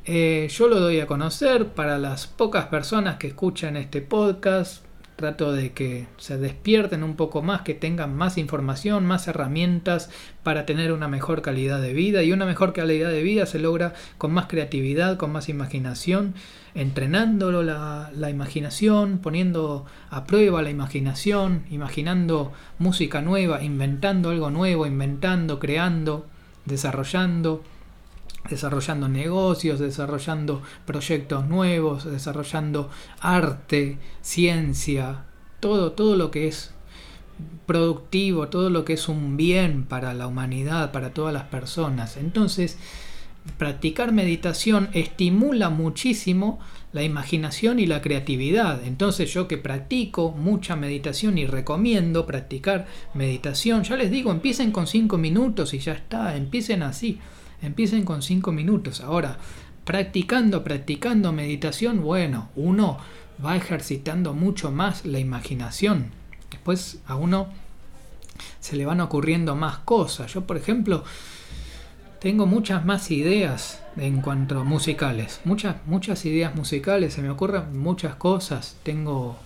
eh, 0.04 0.48
yo 0.50 0.68
lo 0.68 0.80
doy 0.80 0.98
a 0.98 1.06
conocer 1.06 1.68
para 1.68 1.98
las 1.98 2.26
pocas 2.26 2.66
personas 2.66 3.16
que 3.16 3.28
escuchan 3.28 3.76
este 3.76 4.00
podcast. 4.00 4.84
Trato 5.20 5.52
de 5.52 5.72
que 5.72 6.06
se 6.16 6.38
despierten 6.38 7.02
un 7.02 7.14
poco 7.14 7.42
más, 7.42 7.60
que 7.60 7.74
tengan 7.74 8.16
más 8.16 8.38
información, 8.38 9.04
más 9.04 9.28
herramientas 9.28 10.08
para 10.42 10.64
tener 10.64 10.92
una 10.92 11.08
mejor 11.08 11.42
calidad 11.42 11.78
de 11.78 11.92
vida. 11.92 12.22
Y 12.22 12.32
una 12.32 12.46
mejor 12.46 12.72
calidad 12.72 13.10
de 13.10 13.22
vida 13.22 13.44
se 13.44 13.58
logra 13.58 13.92
con 14.16 14.32
más 14.32 14.46
creatividad, 14.46 15.18
con 15.18 15.30
más 15.30 15.50
imaginación, 15.50 16.32
entrenándolo 16.74 17.62
la, 17.62 18.10
la 18.16 18.30
imaginación, 18.30 19.18
poniendo 19.18 19.84
a 20.08 20.24
prueba 20.24 20.62
la 20.62 20.70
imaginación, 20.70 21.64
imaginando 21.70 22.54
música 22.78 23.20
nueva, 23.20 23.62
inventando 23.62 24.30
algo 24.30 24.48
nuevo, 24.48 24.86
inventando, 24.86 25.58
creando, 25.58 26.24
desarrollando 26.64 27.62
desarrollando 28.48 29.08
negocios, 29.08 29.78
desarrollando 29.78 30.62
proyectos 30.86 31.46
nuevos, 31.46 32.04
desarrollando 32.04 32.90
arte, 33.20 33.98
ciencia, 34.22 35.24
todo, 35.60 35.92
todo 35.92 36.16
lo 36.16 36.30
que 36.30 36.48
es 36.48 36.72
productivo, 37.66 38.48
todo 38.48 38.70
lo 38.70 38.84
que 38.84 38.94
es 38.94 39.08
un 39.08 39.36
bien 39.36 39.84
para 39.84 40.14
la 40.14 40.26
humanidad, 40.26 40.92
para 40.92 41.10
todas 41.10 41.32
las 41.32 41.44
personas. 41.44 42.16
Entonces, 42.16 42.78
practicar 43.58 44.12
meditación 44.12 44.88
estimula 44.92 45.70
muchísimo 45.70 46.58
la 46.92 47.02
imaginación 47.02 47.78
y 47.78 47.86
la 47.86 48.02
creatividad. 48.02 48.84
Entonces 48.84 49.32
yo 49.32 49.46
que 49.46 49.58
practico 49.58 50.32
mucha 50.32 50.76
meditación 50.76 51.38
y 51.38 51.46
recomiendo 51.46 52.26
practicar 52.26 52.86
meditación, 53.14 53.84
ya 53.84 53.96
les 53.96 54.10
digo, 54.10 54.30
empiecen 54.30 54.72
con 54.72 54.86
5 54.86 55.16
minutos 55.18 55.72
y 55.74 55.78
ya 55.78 55.92
está, 55.92 56.36
empiecen 56.36 56.82
así. 56.82 57.18
Empiecen 57.62 58.04
con 58.04 58.22
5 58.22 58.52
minutos. 58.52 59.00
Ahora, 59.00 59.38
practicando, 59.84 60.64
practicando 60.64 61.32
meditación, 61.32 62.02
bueno, 62.02 62.48
uno 62.56 62.98
va 63.44 63.56
ejercitando 63.56 64.34
mucho 64.34 64.70
más 64.70 65.04
la 65.04 65.18
imaginación. 65.18 66.10
Después 66.50 67.00
a 67.06 67.16
uno 67.16 67.48
se 68.60 68.76
le 68.76 68.86
van 68.86 69.00
ocurriendo 69.00 69.56
más 69.56 69.78
cosas. 69.78 70.32
Yo, 70.32 70.46
por 70.46 70.56
ejemplo, 70.56 71.04
tengo 72.20 72.46
muchas 72.46 72.84
más 72.84 73.10
ideas 73.10 73.82
en 73.96 74.20
cuanto 74.20 74.60
a 74.60 74.64
musicales. 74.64 75.40
Muchas, 75.44 75.76
muchas 75.86 76.24
ideas 76.24 76.54
musicales, 76.54 77.14
se 77.14 77.22
me 77.22 77.30
ocurren 77.30 77.78
muchas 77.78 78.14
cosas. 78.14 78.76
Tengo, 78.82 79.38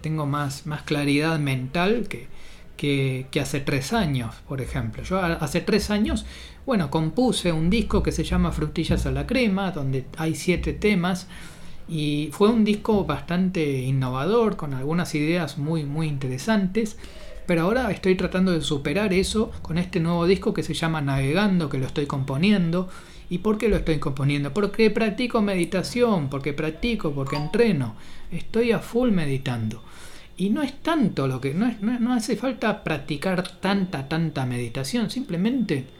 tengo 0.00 0.26
más, 0.26 0.66
más 0.66 0.82
claridad 0.82 1.38
mental 1.38 2.06
que, 2.08 2.28
que, 2.76 3.26
que 3.30 3.40
hace 3.40 3.60
tres 3.60 3.92
años, 3.92 4.34
por 4.48 4.60
ejemplo. 4.60 5.02
Yo 5.02 5.20
hace 5.20 5.60
tres 5.60 5.90
años 5.90 6.24
bueno, 6.66 6.90
compuse 6.90 7.52
un 7.52 7.70
disco 7.70 8.02
que 8.02 8.12
se 8.12 8.24
llama 8.24 8.52
Frutillas 8.52 9.06
a 9.06 9.10
la 9.10 9.26
Crema, 9.26 9.70
donde 9.70 10.04
hay 10.16 10.34
siete 10.34 10.72
temas. 10.72 11.26
Y 11.88 12.28
fue 12.32 12.48
un 12.48 12.64
disco 12.64 13.04
bastante 13.04 13.80
innovador, 13.80 14.56
con 14.56 14.74
algunas 14.74 15.14
ideas 15.14 15.58
muy, 15.58 15.84
muy 15.84 16.06
interesantes. 16.06 16.96
Pero 17.46 17.62
ahora 17.62 17.90
estoy 17.90 18.14
tratando 18.14 18.52
de 18.52 18.60
superar 18.60 19.12
eso 19.12 19.50
con 19.62 19.78
este 19.78 19.98
nuevo 19.98 20.26
disco 20.26 20.54
que 20.54 20.62
se 20.62 20.74
llama 20.74 21.00
Navegando, 21.00 21.68
que 21.68 21.78
lo 21.78 21.86
estoy 21.86 22.06
componiendo. 22.06 22.88
¿Y 23.28 23.38
por 23.38 23.58
qué 23.58 23.68
lo 23.68 23.76
estoy 23.76 23.98
componiendo? 23.98 24.52
Porque 24.52 24.90
practico 24.90 25.42
meditación, 25.42 26.28
porque 26.28 26.52
practico, 26.52 27.12
porque 27.12 27.36
entreno. 27.36 27.96
Estoy 28.30 28.70
a 28.72 28.78
full 28.78 29.10
meditando. 29.10 29.82
Y 30.36 30.50
no 30.50 30.62
es 30.62 30.80
tanto 30.80 31.26
lo 31.26 31.40
que... 31.40 31.54
No, 31.54 31.74
no, 31.80 31.98
no 31.98 32.12
hace 32.12 32.36
falta 32.36 32.84
practicar 32.84 33.60
tanta, 33.60 34.08
tanta 34.08 34.46
meditación. 34.46 35.10
Simplemente 35.10 35.99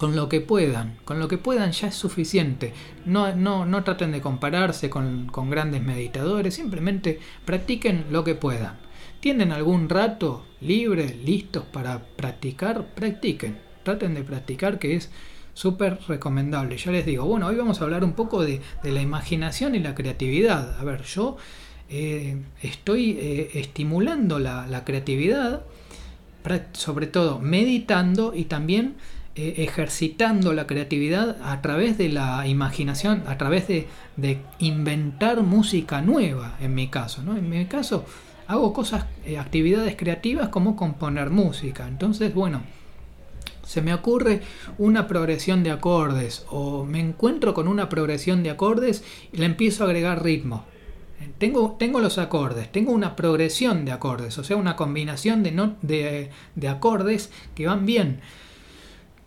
con 0.00 0.16
lo 0.16 0.30
que 0.30 0.40
puedan, 0.40 0.96
con 1.04 1.20
lo 1.20 1.28
que 1.28 1.36
puedan 1.36 1.72
ya 1.72 1.88
es 1.88 1.94
suficiente. 1.94 2.72
No, 3.04 3.36
no, 3.36 3.66
no 3.66 3.84
traten 3.84 4.12
de 4.12 4.22
compararse 4.22 4.88
con, 4.88 5.26
con, 5.26 5.50
grandes 5.50 5.82
meditadores, 5.82 6.54
simplemente 6.54 7.20
practiquen 7.44 8.06
lo 8.10 8.24
que 8.24 8.34
puedan. 8.34 8.78
¿Tienen 9.20 9.52
algún 9.52 9.90
rato 9.90 10.46
libre, 10.62 11.18
listos 11.22 11.64
para 11.70 11.98
practicar? 12.16 12.94
Practiquen, 12.94 13.58
traten 13.82 14.14
de 14.14 14.22
practicar 14.22 14.78
que 14.78 14.96
es 14.96 15.10
súper 15.52 15.98
recomendable. 16.08 16.78
Ya 16.78 16.92
les 16.92 17.04
digo, 17.04 17.26
bueno, 17.26 17.48
hoy 17.48 17.56
vamos 17.56 17.82
a 17.82 17.84
hablar 17.84 18.02
un 18.02 18.14
poco 18.14 18.42
de, 18.42 18.62
de 18.82 18.92
la 18.92 19.02
imaginación 19.02 19.74
y 19.74 19.80
la 19.80 19.94
creatividad. 19.94 20.80
A 20.80 20.84
ver, 20.84 21.02
yo 21.02 21.36
eh, 21.90 22.40
estoy 22.62 23.18
eh, 23.20 23.50
estimulando 23.52 24.38
la, 24.38 24.66
la 24.66 24.82
creatividad, 24.82 25.62
sobre 26.72 27.06
todo 27.06 27.38
meditando 27.38 28.32
y 28.34 28.46
también 28.46 28.94
eh, 29.36 29.54
ejercitando 29.58 30.52
la 30.52 30.66
creatividad 30.66 31.36
a 31.42 31.62
través 31.62 31.96
de 31.96 32.08
la 32.08 32.48
imaginación, 32.48 33.22
a 33.28 33.38
través 33.38 33.68
de, 33.68 33.86
inventar 34.58 35.42
música 35.42 36.02
nueva, 36.02 36.56
en 36.60 36.74
mi 36.74 36.88
caso. 36.88 37.22
¿no? 37.22 37.36
En 37.36 37.48
mi 37.48 37.64
caso 37.66 38.04
hago 38.48 38.72
cosas, 38.72 39.06
eh, 39.24 39.38
actividades 39.38 39.94
creativas 39.94 40.48
como 40.48 40.74
componer 40.74 41.30
música. 41.30 41.86
Entonces, 41.86 42.34
bueno, 42.34 42.62
se 43.64 43.82
me 43.82 43.94
ocurre 43.94 44.42
una 44.78 45.06
progresión 45.06 45.62
de 45.62 45.70
acordes 45.70 46.44
o 46.50 46.84
me 46.84 46.98
encuentro 46.98 47.54
con 47.54 47.68
una 47.68 47.88
progresión 47.88 48.42
de 48.42 48.50
acordes 48.50 49.04
y 49.32 49.36
le 49.36 49.46
empiezo 49.46 49.84
a 49.84 49.86
agregar 49.86 50.24
ritmo. 50.24 50.64
Tengo, 51.38 51.76
tengo, 51.78 52.00
los 52.00 52.18
acordes, 52.18 52.72
tengo 52.72 52.90
una 52.90 53.14
progresión 53.14 53.84
de 53.84 53.92
acordes, 53.92 54.36
o 54.38 54.44
sea, 54.44 54.56
una 54.56 54.74
combinación 54.74 55.44
de, 55.44 55.52
no, 55.52 55.76
de, 55.82 56.30
de 56.56 56.68
acordes 56.68 57.30
que 57.54 57.68
van 57.68 57.86
bien 57.86 58.20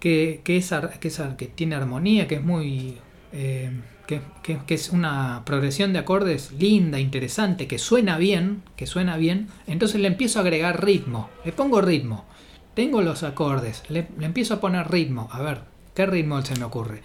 que, 0.04 0.42
que, 0.44 1.48
tiene 1.56 1.76
armonía, 1.76 2.28
que 2.28 2.36
es 2.36 2.44
muy... 2.44 2.98
Eh, 3.32 3.72
que, 4.06 4.22
es 4.68 4.90
una 4.90 5.44
progresión 5.46 5.94
de 5.94 6.00
acordes 6.00 6.52
linda, 6.52 7.00
interesante, 7.00 7.68
que 7.68 7.80
suena 7.80 8.18
bien, 8.18 8.64
que 8.76 8.86
suena 8.86 9.16
bien, 9.16 9.48
entonces 9.66 10.02
le 10.02 10.10
empiezo 10.10 10.40
a 10.40 10.42
agregar 10.42 10.84
ritmo, 10.84 11.30
le 11.46 11.54
pongo 11.54 11.80
ritmo, 11.80 12.26
tengo 12.74 13.02
los 13.02 13.24
acordes, 13.24 13.84
le, 13.88 14.10
empiezo 14.20 14.56
a 14.56 14.60
poner 14.60 14.92
ritmo, 14.92 15.30
a 15.32 15.42
ver, 15.42 15.62
¿qué 15.96 16.06
ritmo 16.06 16.42
se 16.42 16.58
me 16.58 16.66
ocurre? 16.66 17.02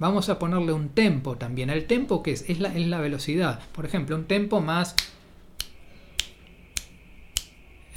Vamos 0.00 0.28
a 0.28 0.40
ponerle 0.40 0.72
un 0.72 0.88
tempo 0.88 1.36
también, 1.36 1.70
el 1.70 1.86
tempo 1.86 2.24
que 2.24 2.32
es, 2.32 2.50
es, 2.50 2.58
la, 2.58 2.74
es 2.74 2.88
la 2.88 2.98
velocidad, 2.98 3.60
por 3.70 3.86
ejemplo, 3.86 4.16
un 4.16 4.24
tempo 4.24 4.60
más... 4.60 4.96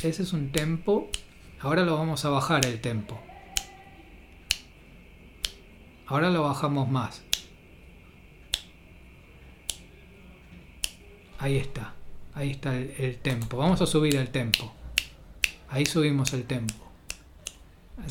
Ese 0.03 0.21
es 0.21 0.33
un 0.33 0.51
tempo, 0.51 1.09
ahora 1.62 1.83
lo 1.83 1.98
vamos 1.98 2.25
a 2.25 2.29
bajar 2.29 2.67
el 2.67 2.79
tempo. 2.79 3.19
Ahora 6.09 6.31
lo 6.31 6.41
bajamos 6.41 6.89
más. 6.89 7.21
Ahí 11.37 11.55
está. 11.57 11.93
Ahí 12.33 12.49
está 12.49 12.75
el, 12.75 13.17
tempo. 13.21 13.57
Vamos 13.57 13.79
a 13.81 13.85
subir 13.85 14.15
el 14.15 14.29
tempo. 14.29 14.73
Ahí 15.69 15.85
subimos 15.85 16.33
el 16.33 16.45
tempo. 16.45 16.73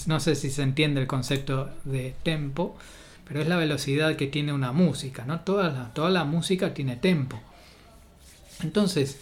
No 0.07 0.21
sé 0.21 0.37
si 0.37 0.51
se 0.51 0.63
entiende 0.63 1.01
el 1.01 1.09
concepto 1.09 1.71
de 1.85 2.15
tempo, 2.23 2.77
pero 3.27 3.41
es 3.41 3.49
la 3.49 3.57
velocidad 3.57 4.15
que 4.15 4.29
tiene 4.29 4.53
una 4.53 4.71
música, 4.71 5.25
¿no? 5.25 5.41
Toda 5.41 5.71
la, 5.71 5.93
toda 5.93 6.11
la 6.11 6.25
música 6.25 6.75
tiene 6.75 6.95
tempo. 6.95 7.41
Entonces, 8.63 9.19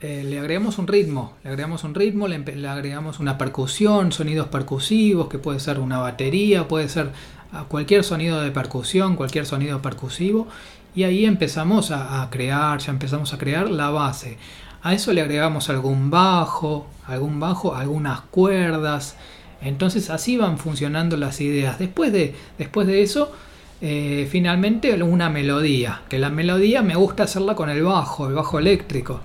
eh, 0.00 0.22
le 0.22 0.38
agregamos 0.38 0.76
un 0.76 0.86
ritmo, 0.86 1.36
le 1.42 1.50
agregamos 1.50 1.82
un 1.82 1.94
ritmo, 1.94 2.28
le, 2.28 2.38
le, 2.38 2.68
agregamos 2.68 3.20
una 3.20 3.38
percusión, 3.38 4.12
sonidos 4.12 4.48
percusivos, 4.48 5.28
que 5.28 5.38
puede 5.38 5.60
ser 5.60 5.80
una 5.80 5.98
batería, 5.98 6.68
puede 6.68 6.88
ser 6.88 7.10
a 7.52 7.64
cualquier 7.64 8.04
sonido 8.04 8.40
de 8.40 8.50
percusión, 8.50 9.16
cualquier 9.16 9.46
sonido 9.46 9.80
percusivo, 9.80 10.48
y 10.94 11.04
ahí 11.04 11.24
empezamos 11.26 11.90
a, 11.90 12.26
crear, 12.30 12.78
ya 12.80 12.90
empezamos 12.90 13.32
a 13.32 13.38
crear 13.38 13.70
la 13.70 13.90
base. 13.90 14.36
A 14.82 14.94
eso 14.94 15.12
le 15.12 15.20
agregamos 15.20 15.70
algún 15.70 16.10
bajo, 16.10 16.86
algún 17.06 17.38
bajo, 17.40 17.74
algunas 17.74 18.22
cuerdas. 18.22 19.16
Entonces 19.60 20.10
así 20.10 20.36
van 20.36 20.58
funcionando 20.58 21.16
las 21.16 21.40
ideas. 21.40 21.78
Después 21.78 22.12
de, 22.12 22.34
después 22.58 22.86
de 22.86 23.02
eso, 23.02 23.32
eh, 23.80 24.26
finalmente 24.30 25.00
una 25.02 25.30
melodía. 25.30 26.02
Que 26.08 26.18
la 26.18 26.30
melodía 26.30 26.82
me 26.82 26.96
gusta 26.96 27.24
hacerla 27.24 27.54
con 27.54 27.70
el 27.70 27.82
bajo, 27.82 28.28
el 28.28 28.34
bajo 28.34 28.58
eléctrico. 28.58 29.20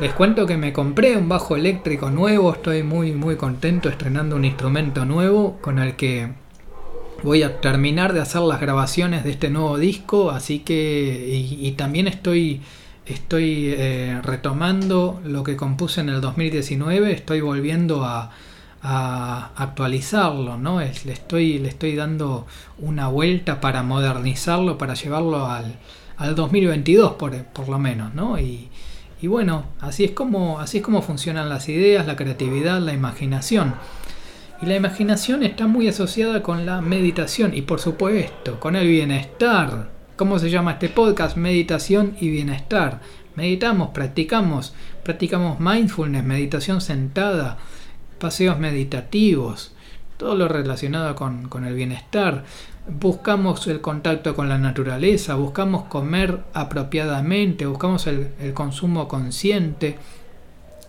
Les 0.00 0.12
cuento 0.12 0.46
que 0.46 0.56
me 0.56 0.72
compré 0.72 1.16
un 1.16 1.28
bajo 1.28 1.56
eléctrico 1.56 2.10
nuevo. 2.10 2.52
Estoy 2.52 2.82
muy 2.82 3.12
muy 3.12 3.36
contento 3.36 3.88
estrenando 3.88 4.36
un 4.36 4.44
instrumento 4.44 5.04
nuevo 5.04 5.58
con 5.60 5.78
el 5.78 5.96
que 5.96 6.28
voy 7.22 7.42
a 7.42 7.60
terminar 7.60 8.12
de 8.12 8.20
hacer 8.20 8.42
las 8.42 8.60
grabaciones 8.60 9.24
de 9.24 9.30
este 9.30 9.50
nuevo 9.50 9.78
disco, 9.78 10.30
así 10.30 10.60
que 10.60 11.46
y, 11.60 11.72
también 11.72 12.08
estoy 12.08 12.60
estoy 13.06 13.74
eh, 13.76 14.20
retomando 14.22 15.20
lo 15.24 15.42
que 15.42 15.56
compuse 15.56 16.00
en 16.02 16.10
el 16.10 16.20
2019, 16.20 17.12
estoy 17.12 17.40
volviendo 17.40 18.04
a, 18.04 18.30
actualizarlo, 18.80 20.56
¿no? 20.56 20.78
le, 20.78 20.86
estoy, 21.12 21.58
le 21.58 21.68
estoy 21.68 21.96
dando 21.96 22.46
una 22.78 23.08
vuelta 23.08 23.60
para 23.60 23.82
modernizarlo, 23.82 24.78
para 24.78 24.94
llevarlo 24.94 25.46
al, 25.46 25.74
al 26.16 26.36
2022 26.36 27.14
por, 27.14 27.36
por 27.46 27.68
lo 27.68 27.78
menos, 27.80 28.14
¿no? 28.14 28.38
Y, 28.38 28.68
Y 29.20 29.26
bueno, 29.26 29.64
así 29.80 30.04
es 30.04 30.12
como, 30.12 30.60
así 30.60 30.78
es 30.78 30.84
como 30.84 31.02
funcionan 31.02 31.48
las 31.48 31.68
ideas, 31.68 32.06
la 32.06 32.14
creatividad, 32.14 32.80
la 32.80 32.92
imaginación. 32.92 33.74
Y 34.60 34.66
la 34.66 34.74
imaginación 34.74 35.44
está 35.44 35.68
muy 35.68 35.86
asociada 35.86 36.42
con 36.42 36.66
la 36.66 36.80
meditación 36.80 37.54
y 37.54 37.62
por 37.62 37.78
supuesto 37.78 38.58
con 38.58 38.74
el 38.74 38.88
bienestar. 38.88 39.88
¿Cómo 40.16 40.40
se 40.40 40.50
llama 40.50 40.72
este 40.72 40.88
podcast? 40.88 41.36
Meditación 41.36 42.16
y 42.20 42.28
bienestar. 42.28 43.00
Meditamos, 43.36 43.90
practicamos, 43.90 44.74
practicamos 45.04 45.60
mindfulness, 45.60 46.24
meditación 46.24 46.80
sentada, 46.80 47.56
paseos 48.18 48.58
meditativos, 48.58 49.76
todo 50.16 50.34
lo 50.34 50.48
relacionado 50.48 51.14
con, 51.14 51.64
el 51.64 51.74
bienestar. 51.74 52.42
Buscamos 52.88 53.64
el 53.68 53.80
contacto 53.80 54.34
con 54.34 54.48
la 54.48 54.58
naturaleza, 54.58 55.36
buscamos 55.36 55.84
comer 55.84 56.40
apropiadamente, 56.52 57.64
buscamos 57.64 58.08
el 58.08 58.52
consumo 58.54 59.06
consciente, 59.06 59.98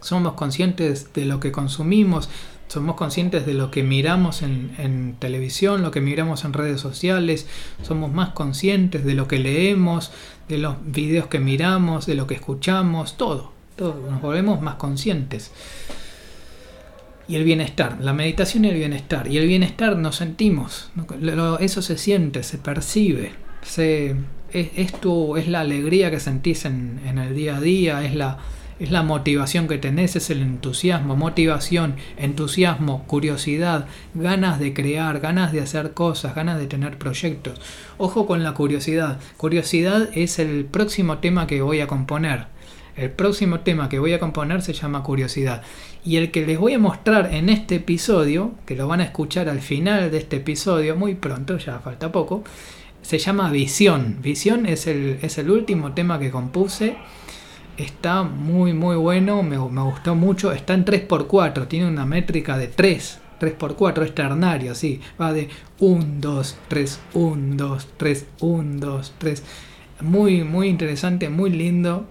somos 0.02 0.34
conscientes 0.34 1.14
de 1.14 1.26
lo 1.26 1.40
que 1.40 1.52
consumimos, 1.52 2.30
somos 2.70 2.96
conscientes 2.96 3.48
de 3.48 3.56
lo 3.56 3.72
que 3.72 3.84
miramos 3.84 4.44
en, 4.44 5.16
televisión, 5.20 5.82
lo 5.82 5.92
que 5.92 6.02
miramos 6.02 6.46
en 6.46 6.54
redes 6.54 6.80
sociales, 6.80 7.48
somos 7.82 8.14
más 8.14 8.30
conscientes 8.30 9.04
de 9.04 9.16
lo 9.16 9.28
que 9.28 9.40
leemos, 9.40 10.12
de 10.48 10.60
los 10.60 10.76
videos 10.86 11.28
que 11.28 11.40
miramos, 11.40 12.06
de 12.06 12.14
lo 12.14 12.28
que 12.28 12.36
escuchamos, 12.36 13.18
todo, 13.18 13.52
todo, 13.76 14.00
nos 14.10 14.22
volvemos 14.22 14.62
más 14.62 14.76
conscientes. 14.76 15.52
Y 17.28 17.36
el 17.36 17.44
bienestar, 17.44 17.98
la 18.02 18.14
meditación 18.14 18.66
y 18.66 18.70
el 18.70 18.76
bienestar. 18.76 19.28
Y 19.28 19.38
el 19.38 19.48
bienestar 19.48 19.98
nos 19.98 20.16
sentimos, 20.16 20.92
eso 21.60 21.82
se 21.82 21.98
siente, 21.98 22.44
se 22.44 22.60
percibe, 22.60 23.34
se, 23.64 24.16
es, 24.52 24.70
es 24.76 25.48
la 25.48 25.62
alegría 25.62 26.12
que 26.12 26.20
sentís 26.20 26.66
en, 26.66 27.02
en 27.06 27.18
el 27.18 27.36
día 27.36 27.58
a 27.58 27.62
día, 27.62 28.06
es 28.06 28.16
la, 28.16 28.38
es 28.80 28.92
la 28.92 29.04
motivación 29.04 29.68
que 29.68 29.78
tenés, 29.78 30.16
es 30.16 30.30
el 30.30 30.42
entusiasmo, 30.42 31.16
motivación, 31.16 31.96
entusiasmo, 32.18 33.04
curiosidad, 33.08 33.88
ganas 34.14 34.60
de 34.60 34.74
crear, 34.74 35.20
ganas 35.20 35.52
de 35.52 35.62
hacer 35.62 35.94
cosas, 35.94 36.34
ganas 36.34 36.60
de 36.60 36.68
tener 36.68 36.98
proyectos. 36.98 37.60
Ojo 37.98 38.26
con 38.26 38.44
la 38.44 38.54
curiosidad. 38.54 39.20
Curiosidad 39.38 40.10
es 40.14 40.40
el 40.40 40.66
próximo 40.66 41.18
tema 41.18 41.46
que 41.46 41.62
voy 41.62 41.82
a 41.82 41.88
componer. 41.88 42.48
El 42.96 43.12
próximo 43.12 43.62
tema 43.62 43.90
que 43.90 44.00
voy 44.00 44.14
a 44.14 44.20
componer 44.20 44.62
se 44.62 44.74
llama 44.74 45.04
curiosidad. 45.04 45.62
Y 46.04 46.16
el 46.16 46.32
que 46.32 46.46
les 46.46 46.58
voy 46.58 46.74
a 46.74 46.80
mostrar 46.80 47.34
en 47.34 47.50
este 47.50 47.76
episodio, 47.76 48.54
que 48.66 48.76
lo 48.76 48.88
van 48.88 49.02
a 49.02 49.06
escuchar 49.06 49.50
al 49.50 49.60
final 49.60 50.10
de 50.12 50.18
este 50.18 50.38
episodio, 50.38 50.96
muy 50.96 51.16
pronto, 51.16 51.58
ya 51.58 51.80
falta 51.80 52.12
poco, 52.12 52.44
se 53.02 53.18
llama 53.18 53.52
visión. 53.52 54.18
Visión 54.22 54.66
es 54.66 54.88
el, 54.88 55.20
es 55.22 55.38
el 55.38 55.50
último 55.50 55.94
tema 55.94 56.20
que 56.20 56.32
compuse 56.32 56.98
Está 57.80 58.24
muy 58.24 58.74
muy 58.74 58.98
bueno, 58.98 59.42
me, 59.42 59.56
gustó 59.58 60.14
mucho. 60.14 60.52
Está 60.52 60.74
en 60.74 60.84
3x4, 60.84 61.66
tiene 61.70 61.88
una 61.88 62.06
métrica 62.06 62.58
de 62.58 62.68
3. 62.68 63.20
3x4 63.40 64.04
es 64.04 64.14
ternario, 64.14 64.76
sí. 64.76 65.00
Va 65.20 65.32
de 65.32 65.48
1, 65.80 66.06
2, 66.20 66.58
3, 66.68 67.00
1, 67.14 67.56
2, 67.56 67.88
3, 67.96 68.26
1, 68.42 68.80
2, 68.86 69.14
3. 69.18 69.44
Muy, 70.02 70.44
muy 70.44 70.68
interesante, 70.68 71.30
muy 71.30 71.52
lindo. 71.52 72.06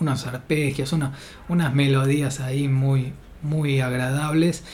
Unos 0.00 0.26
arpegios, 0.26 0.94
unas 0.94 1.74
melodías 1.74 2.40
ahí 2.40 2.66
muy, 2.66 3.12
muy 3.42 3.82
agradables. 3.82 4.64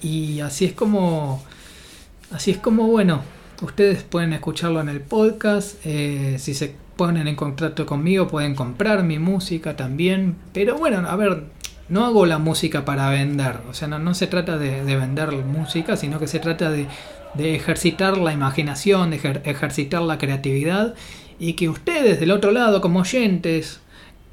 Y 0.00 0.38
así 0.42 0.64
es 0.64 0.74
como, 0.74 1.42
así 2.30 2.52
es 2.52 2.58
como, 2.58 2.86
bueno, 2.86 3.22
ustedes 3.62 4.02
pueden 4.02 4.32
escucharlo 4.32 4.80
en 4.80 4.88
el 4.88 5.00
podcast. 5.00 5.76
Eh, 5.84 6.36
si 6.38 6.54
se 6.54 6.74
ponen 6.96 7.28
en 7.28 7.36
contacto 7.36 7.86
conmigo, 7.86 8.28
pueden 8.28 8.54
comprar 8.54 9.02
mi 9.02 9.18
música 9.18 9.76
también. 9.76 10.36
Pero 10.52 10.78
bueno, 10.78 11.08
a 11.08 11.16
ver, 11.16 11.44
no 11.88 12.04
hago 12.04 12.26
la 12.26 12.38
música 12.38 12.84
para 12.84 13.10
vender. 13.10 13.58
O 13.68 13.74
sea, 13.74 13.88
no, 13.88 14.14
se 14.14 14.26
trata 14.26 14.58
de, 14.58 14.82
vender 14.84 15.32
música, 15.32 15.96
sino 15.96 16.18
que 16.18 16.26
se 16.26 16.40
trata 16.40 16.70
de, 16.70 16.86
ejercitar 17.36 18.16
la 18.16 18.32
imaginación, 18.32 19.10
de 19.10 19.40
ejercitar 19.44 20.02
la 20.02 20.18
creatividad. 20.18 20.94
Y 21.38 21.54
que 21.54 21.68
ustedes 21.68 22.20
del 22.20 22.30
otro 22.30 22.52
lado, 22.52 22.80
como 22.80 23.00
oyentes, 23.00 23.80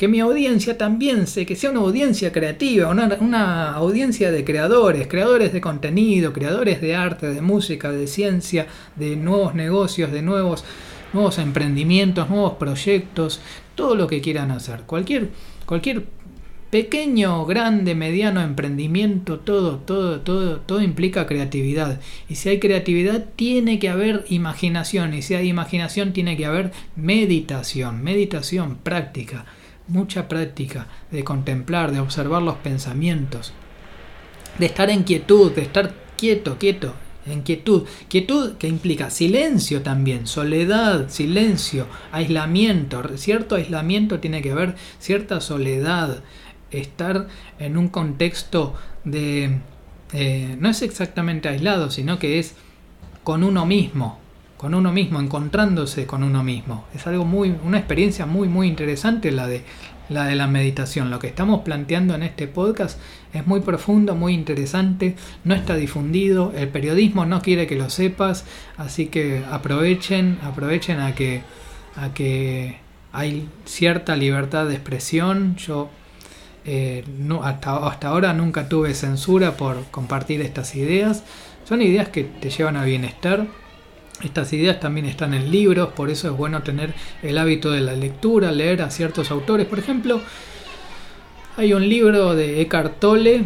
que 0.01 0.07
mi 0.07 0.19
audiencia 0.19 0.79
también 0.79 1.27
sé 1.27 1.45
que 1.45 1.55
sea 1.55 1.69
una 1.69 1.81
audiencia 1.81 2.31
creativa, 2.31 2.89
una, 2.89 3.17
una, 3.19 3.73
audiencia 3.73 4.31
de 4.31 4.43
creadores, 4.43 5.05
creadores 5.05 5.53
de 5.53 5.61
contenido, 5.61 6.33
creadores 6.33 6.81
de 6.81 6.95
arte, 6.95 7.27
de 7.27 7.39
música, 7.39 7.91
de 7.91 8.07
ciencia, 8.07 8.65
de 8.95 9.15
nuevos 9.15 9.53
negocios, 9.53 10.11
de 10.11 10.23
nuevos 10.23 10.65
nuevos 11.13 11.37
emprendimientos, 11.37 12.31
nuevos 12.31 12.53
proyectos, 12.53 13.41
todo 13.75 13.93
lo 13.93 14.07
que 14.07 14.21
quieran 14.21 14.49
hacer. 14.49 14.81
Cualquier, 14.87 15.29
cualquier 15.67 16.07
pequeño, 16.71 17.45
grande, 17.45 17.93
mediano 17.93 18.41
emprendimiento, 18.41 19.37
todo, 19.37 19.77
todo, 19.77 20.21
todo, 20.21 20.61
todo 20.61 20.81
implica 20.81 21.27
creatividad. 21.27 22.01
Y 22.27 22.37
si 22.37 22.49
hay 22.49 22.59
creatividad, 22.59 23.25
tiene 23.35 23.77
que 23.77 23.89
haber 23.89 24.25
imaginación. 24.29 25.13
Y 25.13 25.21
si 25.21 25.35
hay 25.35 25.47
imaginación, 25.47 26.11
tiene 26.11 26.37
que 26.37 26.47
haber 26.47 26.71
meditación, 26.95 28.03
meditación, 28.03 28.77
práctica, 28.77 29.45
mucha 29.91 30.27
práctica 30.27 30.88
de 31.12 31.23
contemplar, 31.23 31.91
de 31.91 31.99
observar 31.99 32.41
los 32.41 32.56
pensamientos, 32.56 33.54
de 34.58 34.65
estar 34.65 34.89
en 34.89 35.04
quietud, 35.04 35.51
de 35.51 35.62
estar 35.62 35.93
quieto, 36.17 36.58
quieto, 36.58 36.93
en 37.25 37.41
quietud. 37.41 37.84
Quietud 38.08 38.54
que 38.54 38.67
implica 38.67 39.10
silencio 39.10 39.82
también, 39.82 40.27
soledad, 40.27 41.10
silencio, 41.10 41.88
aislamiento. 42.12 43.01
Cierto 43.17 43.56
aislamiento 43.56 44.19
tiene 44.19 44.41
que 44.41 44.54
ver 44.54 44.75
cierta 44.99 45.41
soledad, 45.41 46.23
estar 46.71 47.27
en 47.60 47.77
un 47.77 47.89
contexto 47.89 48.73
de... 49.04 49.60
Eh, 50.13 50.58
no 50.60 50.69
es 50.69 50.82
exactamente 50.82 51.47
aislado, 51.47 51.89
sino 51.89 52.19
que 52.19 52.39
es 52.39 52.56
con 53.23 53.43
uno 53.43 53.65
mismo, 53.65 54.19
con 54.62 54.76
uno 54.76 54.91
mismo, 54.91 55.19
encontrándose 55.19 56.06
con 56.06 56.21
uno 56.21 56.43
mismo. 56.43 56.86
Es 56.93 57.08
algo 57.08 57.26
muy, 57.26 57.56
una 57.63 57.80
experiencia 57.80 58.28
muy, 58.28 58.47
muy 58.47 58.67
interesante 58.67 59.32
la 59.32 59.47
de 59.47 59.63
la 60.08 60.26
de 60.26 60.36
la 60.36 60.45
meditación. 60.45 61.10
Lo 61.10 61.17
que 61.17 61.26
estamos 61.26 61.62
planteando 61.62 62.13
en 62.13 62.21
este 62.21 62.47
podcast 62.47 63.00
es 63.34 63.47
muy 63.47 63.62
profundo, 63.62 64.13
muy 64.13 64.36
interesante, 64.36 65.15
no 65.45 65.56
está 65.56 65.76
difundido, 65.76 66.54
el 66.56 66.67
periodismo 66.67 67.26
no 67.26 67.41
quiere 67.41 67.65
que 67.65 67.76
lo 67.76 67.89
sepas, 67.89 68.45
así 68.78 69.08
que 69.08 69.43
aprovechen, 69.50 70.38
aprovechen 70.43 71.00
a 71.00 71.15
que, 71.15 71.41
a 71.95 72.13
que 72.13 72.78
hay 73.13 73.50
cierta 73.65 74.15
libertad 74.15 74.67
de 74.67 74.76
expresión. 74.76 75.56
Yo 75.56 75.89
eh, 76.65 77.04
no, 77.17 77.43
hasta, 77.43 77.78
hasta 77.88 78.10
ahora 78.10 78.34
nunca 78.34 78.69
tuve 78.69 78.93
censura 78.93 79.58
por 79.58 79.86
compartir 79.86 80.41
estas 80.41 80.76
ideas. 80.76 81.24
Son 81.63 81.82
ideas 81.82 82.10
que 82.10 82.26
te 82.26 82.52
llevan 82.52 82.76
a 82.76 82.84
bienestar 82.84 83.47
estas 84.23 84.53
ideas 84.53 84.79
también 84.79 85.05
están 85.05 85.34
en 85.34 85.51
libros, 85.51 85.89
por 85.89 86.10
eso 86.10 86.29
es 86.29 86.38
bueno 86.38 86.62
tener 86.63 86.93
el 87.23 87.38
hábito 87.38 87.71
de 87.71 87.81
la 87.81 87.93
lectura, 87.93 88.51
leer 88.51 88.81
a 88.81 88.89
ciertos 88.89 89.31
autores. 89.31 89.67
Por 89.67 89.79
ejemplo, 89.79 90.21
hay 91.57 91.73
un 91.73 91.88
libro 91.88 92.36
de 92.36 92.62
Eckhart 92.62 92.99
Tolle. 92.99 93.43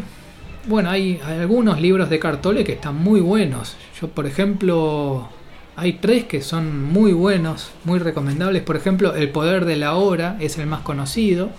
Bueno, 0.67 0.89
hay, 0.89 1.19
algunos 1.25 1.81
libros 1.81 2.09
de 2.09 2.17
Eckhart 2.17 2.41
Tolle 2.41 2.63
que 2.63 2.73
están 2.73 2.95
muy 2.95 3.19
buenos. 3.19 3.75
Yo, 3.99 4.07
por 4.09 4.25
ejemplo, 4.25 5.29
hay 5.75 5.93
tres 5.93 6.25
que 6.25 6.41
son 6.41 6.83
muy 6.83 7.13
buenos, 7.13 7.71
muy 7.83 7.99
recomendables. 7.99 8.63
Por 8.63 8.75
ejemplo, 8.75 9.15
El 9.15 9.29
poder 9.29 9.65
de 9.65 9.75
la 9.75 9.95
hora 9.95 10.37
es 10.39 10.57
el 10.57 10.67
más 10.67 10.81
conocido. 10.81 11.49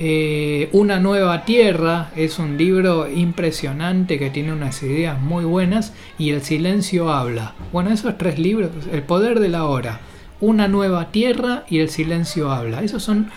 Eh, 0.00 0.68
Una 0.72 1.00
nueva 1.00 1.44
tierra 1.44 2.10
es 2.14 2.38
un 2.38 2.56
libro 2.56 3.10
impresionante 3.10 4.18
que 4.18 4.30
tiene 4.30 4.52
unas 4.52 4.80
ideas 4.84 5.20
muy 5.20 5.44
buenas 5.44 5.92
y 6.18 6.30
El 6.30 6.42
silencio 6.42 7.10
habla. 7.10 7.54
Bueno, 7.72 7.90
esos 7.90 8.16
tres 8.16 8.38
libros, 8.38 8.70
El 8.92 9.02
poder 9.02 9.40
de 9.40 9.48
la 9.48 9.64
hora, 9.64 10.00
Una 10.40 10.68
nueva 10.68 11.10
tierra 11.10 11.64
y 11.68 11.80
El 11.80 11.88
silencio 11.88 12.52
habla. 12.52 12.82
Esos 12.82 13.02
son 13.02 13.30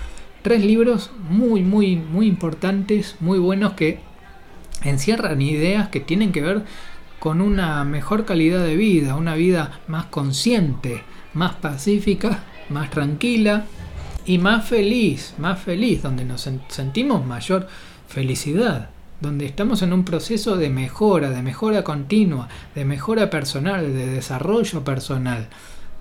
tres 0.43 0.63
libros 0.63 1.09
muy, 1.29 1.63
muy, 1.63 1.95
muy 1.95 2.27
importantes, 2.27 3.15
muy 3.19 3.39
buenos 3.39 3.73
que 3.73 3.99
encierran 4.83 5.41
ideas 5.41 5.89
que 5.89 5.99
tienen 5.99 6.31
que 6.31 6.41
ver 6.41 6.63
con 7.19 7.41
una 7.41 7.83
mejor 7.85 8.25
calidad 8.25 8.63
de 8.63 8.75
vida, 8.75 9.15
una 9.15 9.33
vida 9.33 9.79
más 9.87 10.05
consciente, 10.05 11.03
más 11.33 11.55
pacífica, 11.55 12.43
más 12.69 12.91
tranquila, 12.91 13.65
y 14.25 14.37
más 14.37 14.67
feliz, 14.67 15.33
más 15.37 15.59
feliz, 15.59 16.03
donde 16.03 16.25
nos 16.25 16.49
sentimos 16.69 17.25
mayor 17.25 17.67
felicidad, 18.07 18.89
donde 19.19 19.45
estamos 19.45 19.81
en 19.81 19.93
un 19.93 20.03
proceso 20.03 20.57
de 20.57 20.69
mejora, 20.69 21.29
de 21.29 21.41
mejora 21.41 21.83
continua, 21.83 22.49
de 22.75 22.85
mejora 22.85 23.29
personal, 23.29 23.93
de 23.93 24.07
desarrollo 24.07 24.83
personal, 24.83 25.47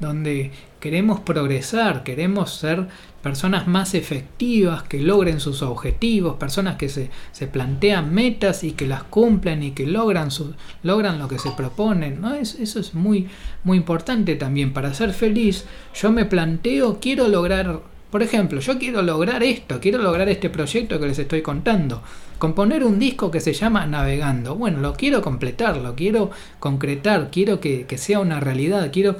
donde 0.01 0.51
queremos 0.81 1.21
progresar, 1.21 2.03
queremos 2.03 2.55
ser 2.55 2.89
personas 3.23 3.69
más 3.69 3.95
efectivas, 3.95 4.83
que 4.83 4.99
logren 4.99 5.41
sus 5.41 5.61
objetivos, 5.63 6.37
personas 6.37 6.77
que 6.77 6.89
se, 6.89 7.11
se 7.33 7.47
plantean 7.47 8.13
metas 8.15 8.65
y 8.65 8.73
que 8.73 8.87
las 8.87 9.03
cumplen 9.03 9.63
y 9.63 9.73
que 9.73 9.87
logran, 9.87 10.31
su, 10.31 10.55
logran 10.83 11.19
lo 11.19 11.29
que 11.29 11.39
se 11.39 11.51
proponen. 11.51 12.21
¿no? 12.23 12.35
eso 12.35 12.81
es 12.81 12.95
muy, 12.95 13.29
muy 13.63 13.77
importante 13.77 14.37
también. 14.37 14.73
Para 14.73 14.95
ser 14.95 15.13
feliz, 15.13 15.67
yo 15.95 16.11
me 16.11 16.25
planteo, 16.25 16.99
quiero 16.99 17.29
lograr 17.29 17.81
Por 18.11 18.23
ejemplo, 18.25 18.61
yo 18.61 18.79
quiero 18.79 19.03
lograr 19.03 19.43
esto, 19.43 19.79
quiero 19.81 19.99
lograr 19.99 20.29
este 20.29 20.51
proyecto 20.51 20.99
que 20.99 21.07
les 21.07 21.19
estoy 21.19 21.43
contando. 21.43 22.03
Componer 22.39 22.85
un 22.85 22.99
disco 22.99 23.31
que 23.31 23.41
se 23.41 23.53
llama 23.53 23.87
Navegando. 23.87 24.57
Bueno, 24.57 24.81
lo 24.81 24.95
quiero 24.95 25.23
completar, 25.23 25.77
lo 25.77 25.95
quiero 25.95 26.31
concretar, 26.59 27.31
quiero 27.31 27.61
que, 27.61 27.87
sea 27.97 28.21
una 28.21 28.41
realidad, 28.41 28.91
quiero... 28.93 29.17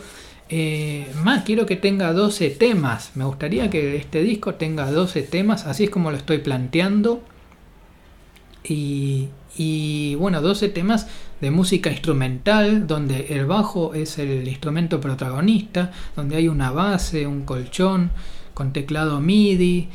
Eh, 0.53 1.07
más 1.23 1.45
quiero 1.45 1.65
que 1.65 1.77
tenga 1.77 2.13
12 2.13 2.51
temas. 2.51 3.13
Me 3.15 3.25
gustaría 3.25 3.71
que 3.71 3.95
este 3.95 4.23
disco 4.23 4.55
tenga 4.55 4.91
12 4.91 5.23
temas, 5.23 5.65
así 5.67 5.85
es 5.85 5.91
como 5.91 6.11
lo 6.11 6.17
estoy 6.17 6.39
planteando. 6.39 7.23
Y, 8.65 9.29
y 9.57 10.17
bueno, 10.17 10.43
12 10.43 10.69
temas 10.71 11.07
de 11.41 11.53
música 11.53 11.91
instrumental, 11.91 12.89
donde 12.89 13.29
el 13.31 13.47
bajo 13.47 13.95
es 13.95 14.19
el 14.19 14.49
instrumento 14.49 15.01
protagonista, 15.01 15.93
donde 16.17 16.35
hay 16.35 16.49
una 16.49 16.73
base, 16.73 17.29
un 17.29 17.43
colchón 17.43 18.11
con 18.61 18.75
teclado 18.75 19.23
MIDI, 19.23 19.89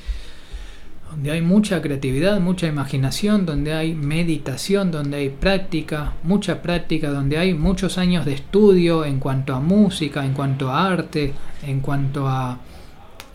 donde 1.12 1.30
hay 1.30 1.42
mucha 1.44 1.84
creatividad, 1.84 2.40
mucha 2.40 2.66
imaginación, 2.66 3.46
donde 3.46 3.76
hay 3.76 3.94
meditación, 3.94 4.90
donde 4.90 5.18
hay 5.18 5.30
práctica, 5.30 6.14
mucha 6.24 6.64
práctica, 6.64 7.12
donde 7.12 7.38
hay 7.38 7.54
muchos 7.54 8.00
años 8.00 8.26
de 8.26 8.34
estudio 8.34 9.06
en 9.06 9.20
cuanto 9.20 9.54
a 9.54 9.60
música, 9.60 10.26
en 10.26 10.34
cuanto 10.34 10.72
a 10.72 10.88
arte, 10.88 11.36
en 11.62 11.80
cuanto 11.80 12.28
a, 12.28 12.58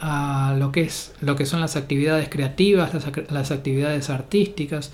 a 0.00 0.56
lo, 0.58 0.72
que 0.72 0.80
es, 0.80 1.14
lo 1.20 1.36
que 1.36 1.46
son 1.46 1.60
las 1.60 1.76
actividades 1.76 2.28
creativas, 2.28 2.90
las, 3.30 3.52
actividades 3.52 4.10
artísticas. 4.10 4.90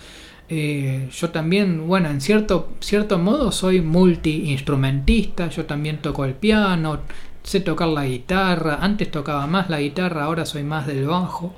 Eh, 0.51 1.09
yo 1.19 1.31
también, 1.31 1.89
bueno, 1.89 2.11
en 2.11 2.21
cierto, 2.21 2.75
cierto 2.81 3.19
modo 3.19 3.53
soy 3.53 3.81
multi-instrumentista, 3.81 5.49
yo 5.49 5.65
también 5.65 6.03
toco 6.03 6.27
el 6.27 6.35
piano, 6.35 7.01
sé 7.47 7.61
tocar 7.61 7.89
la 7.89 8.05
guitarra, 8.05 8.79
antes 8.81 9.09
tocaba 9.11 9.47
más 9.47 9.71
la 9.71 9.81
guitarra, 9.81 10.25
ahora 10.25 10.45
soy 10.45 10.65
más 10.65 10.87
del 10.87 11.07
bajo. 11.07 11.55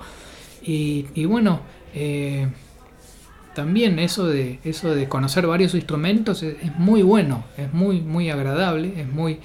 Y, 0.62 1.24
bueno, 1.24 1.60
eh, 1.94 2.46
también 3.54 3.98
eso 3.98 4.26
de, 4.26 4.58
eso 4.64 4.94
de 4.94 5.08
conocer 5.08 5.46
varios 5.46 5.74
instrumentos 5.74 6.42
es, 6.42 6.76
muy 6.76 7.00
bueno, 7.00 7.44
es 7.56 7.72
muy, 7.72 8.02
muy 8.02 8.28
agradable, 8.28 9.00
es 9.00 9.08
muy, 9.08 9.38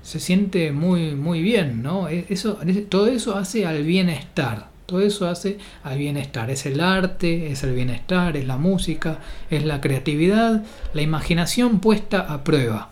se 0.00 0.20
siente 0.20 0.70
muy, 0.70 1.16
muy 1.16 1.42
bien, 1.42 1.82
¿no? 1.82 2.08
E, 2.08 2.24
eso, 2.28 2.58
todo 2.88 3.08
eso 3.08 3.36
hace 3.36 3.66
al 3.66 3.82
bienestar. 3.82 4.70
Todo 4.86 5.00
eso 5.00 5.28
hace 5.28 5.58
al 5.82 5.98
bienestar. 5.98 6.50
Es 6.50 6.66
el 6.66 6.80
arte, 6.80 7.50
es 7.50 7.64
el 7.64 7.74
bienestar, 7.74 8.36
es 8.36 8.46
la 8.46 8.58
música, 8.58 9.18
es 9.50 9.64
la 9.64 9.80
creatividad, 9.80 10.64
la 10.94 11.02
imaginación 11.02 11.80
puesta 11.80 12.20
a 12.32 12.44
prueba. 12.44 12.90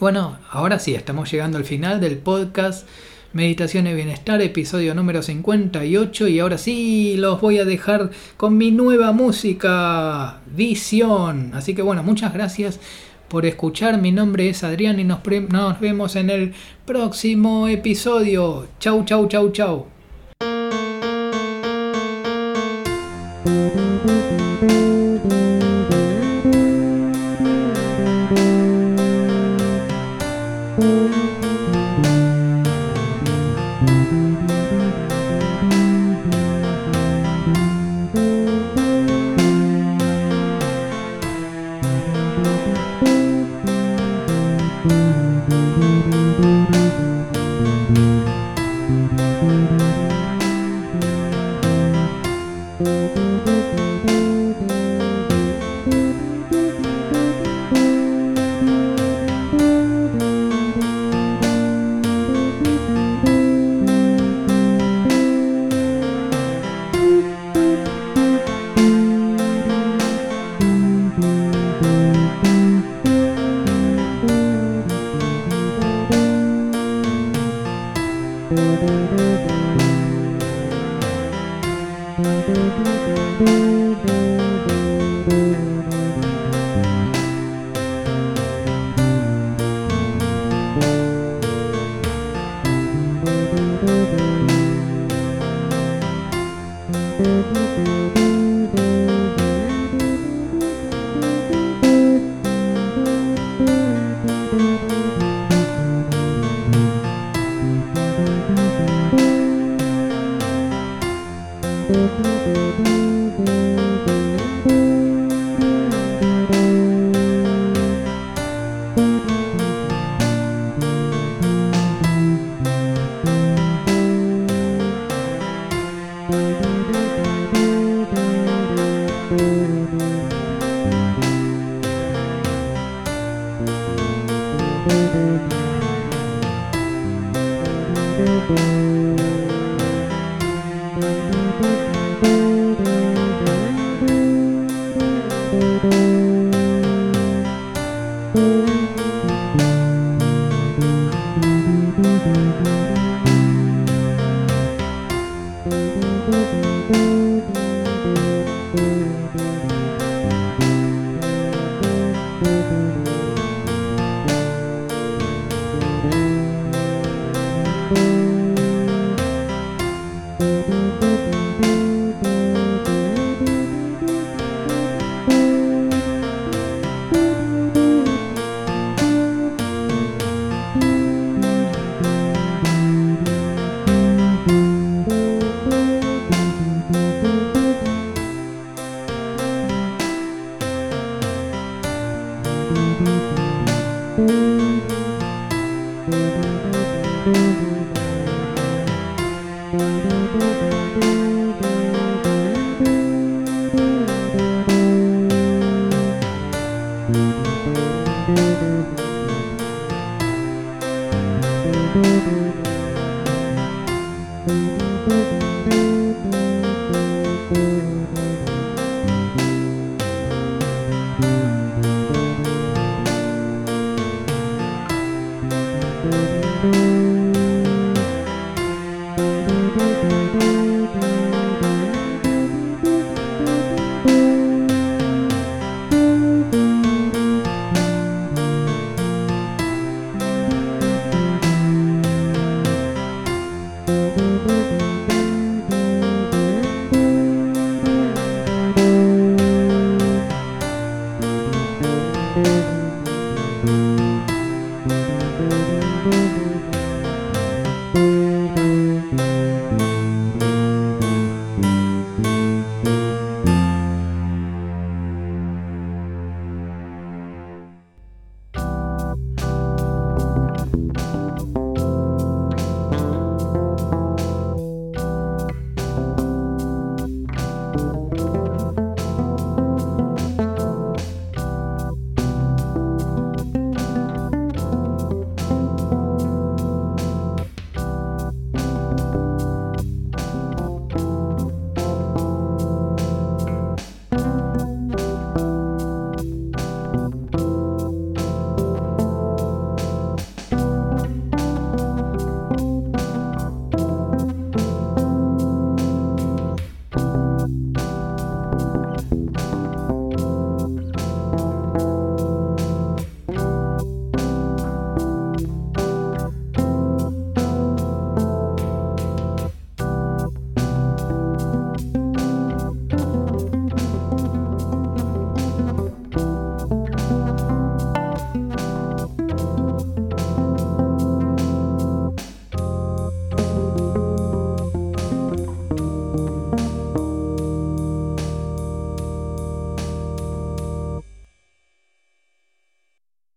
Bueno, 0.00 0.38
ahora 0.50 0.80
sí, 0.80 0.92
estamos 0.96 1.30
llegando 1.30 1.56
al 1.56 1.64
final 1.64 2.00
del 2.00 2.18
podcast 2.18 2.86
Meditación 3.32 3.86
y 3.86 3.94
Bienestar, 3.94 4.42
episodio 4.42 4.92
número 4.92 5.22
58 5.22 6.26
y 6.26 6.40
ahora 6.40 6.58
sí 6.58 7.14
los 7.16 7.40
voy 7.40 7.58
a 7.58 7.64
dejar 7.64 8.10
con 8.36 8.58
mi 8.58 8.72
nueva 8.72 9.12
música, 9.12 10.40
Visión. 10.46 11.52
Así 11.54 11.76
que 11.76 11.82
bueno, 11.82 12.02
muchas 12.02 12.34
gracias 12.34 12.80
por 13.28 13.46
escuchar. 13.46 14.00
Mi 14.00 14.10
nombre 14.10 14.48
es 14.48 14.64
Adrián 14.64 14.98
y 14.98 15.04
nos, 15.04 15.20
nos 15.50 15.78
vemos 15.78 16.16
en 16.16 16.30
el 16.30 16.54
próximo 16.84 17.68
episodio. 17.68 18.66
Chau, 18.80 19.04
chau, 19.04 19.28
chau, 19.28 19.52
chau. 19.52 19.93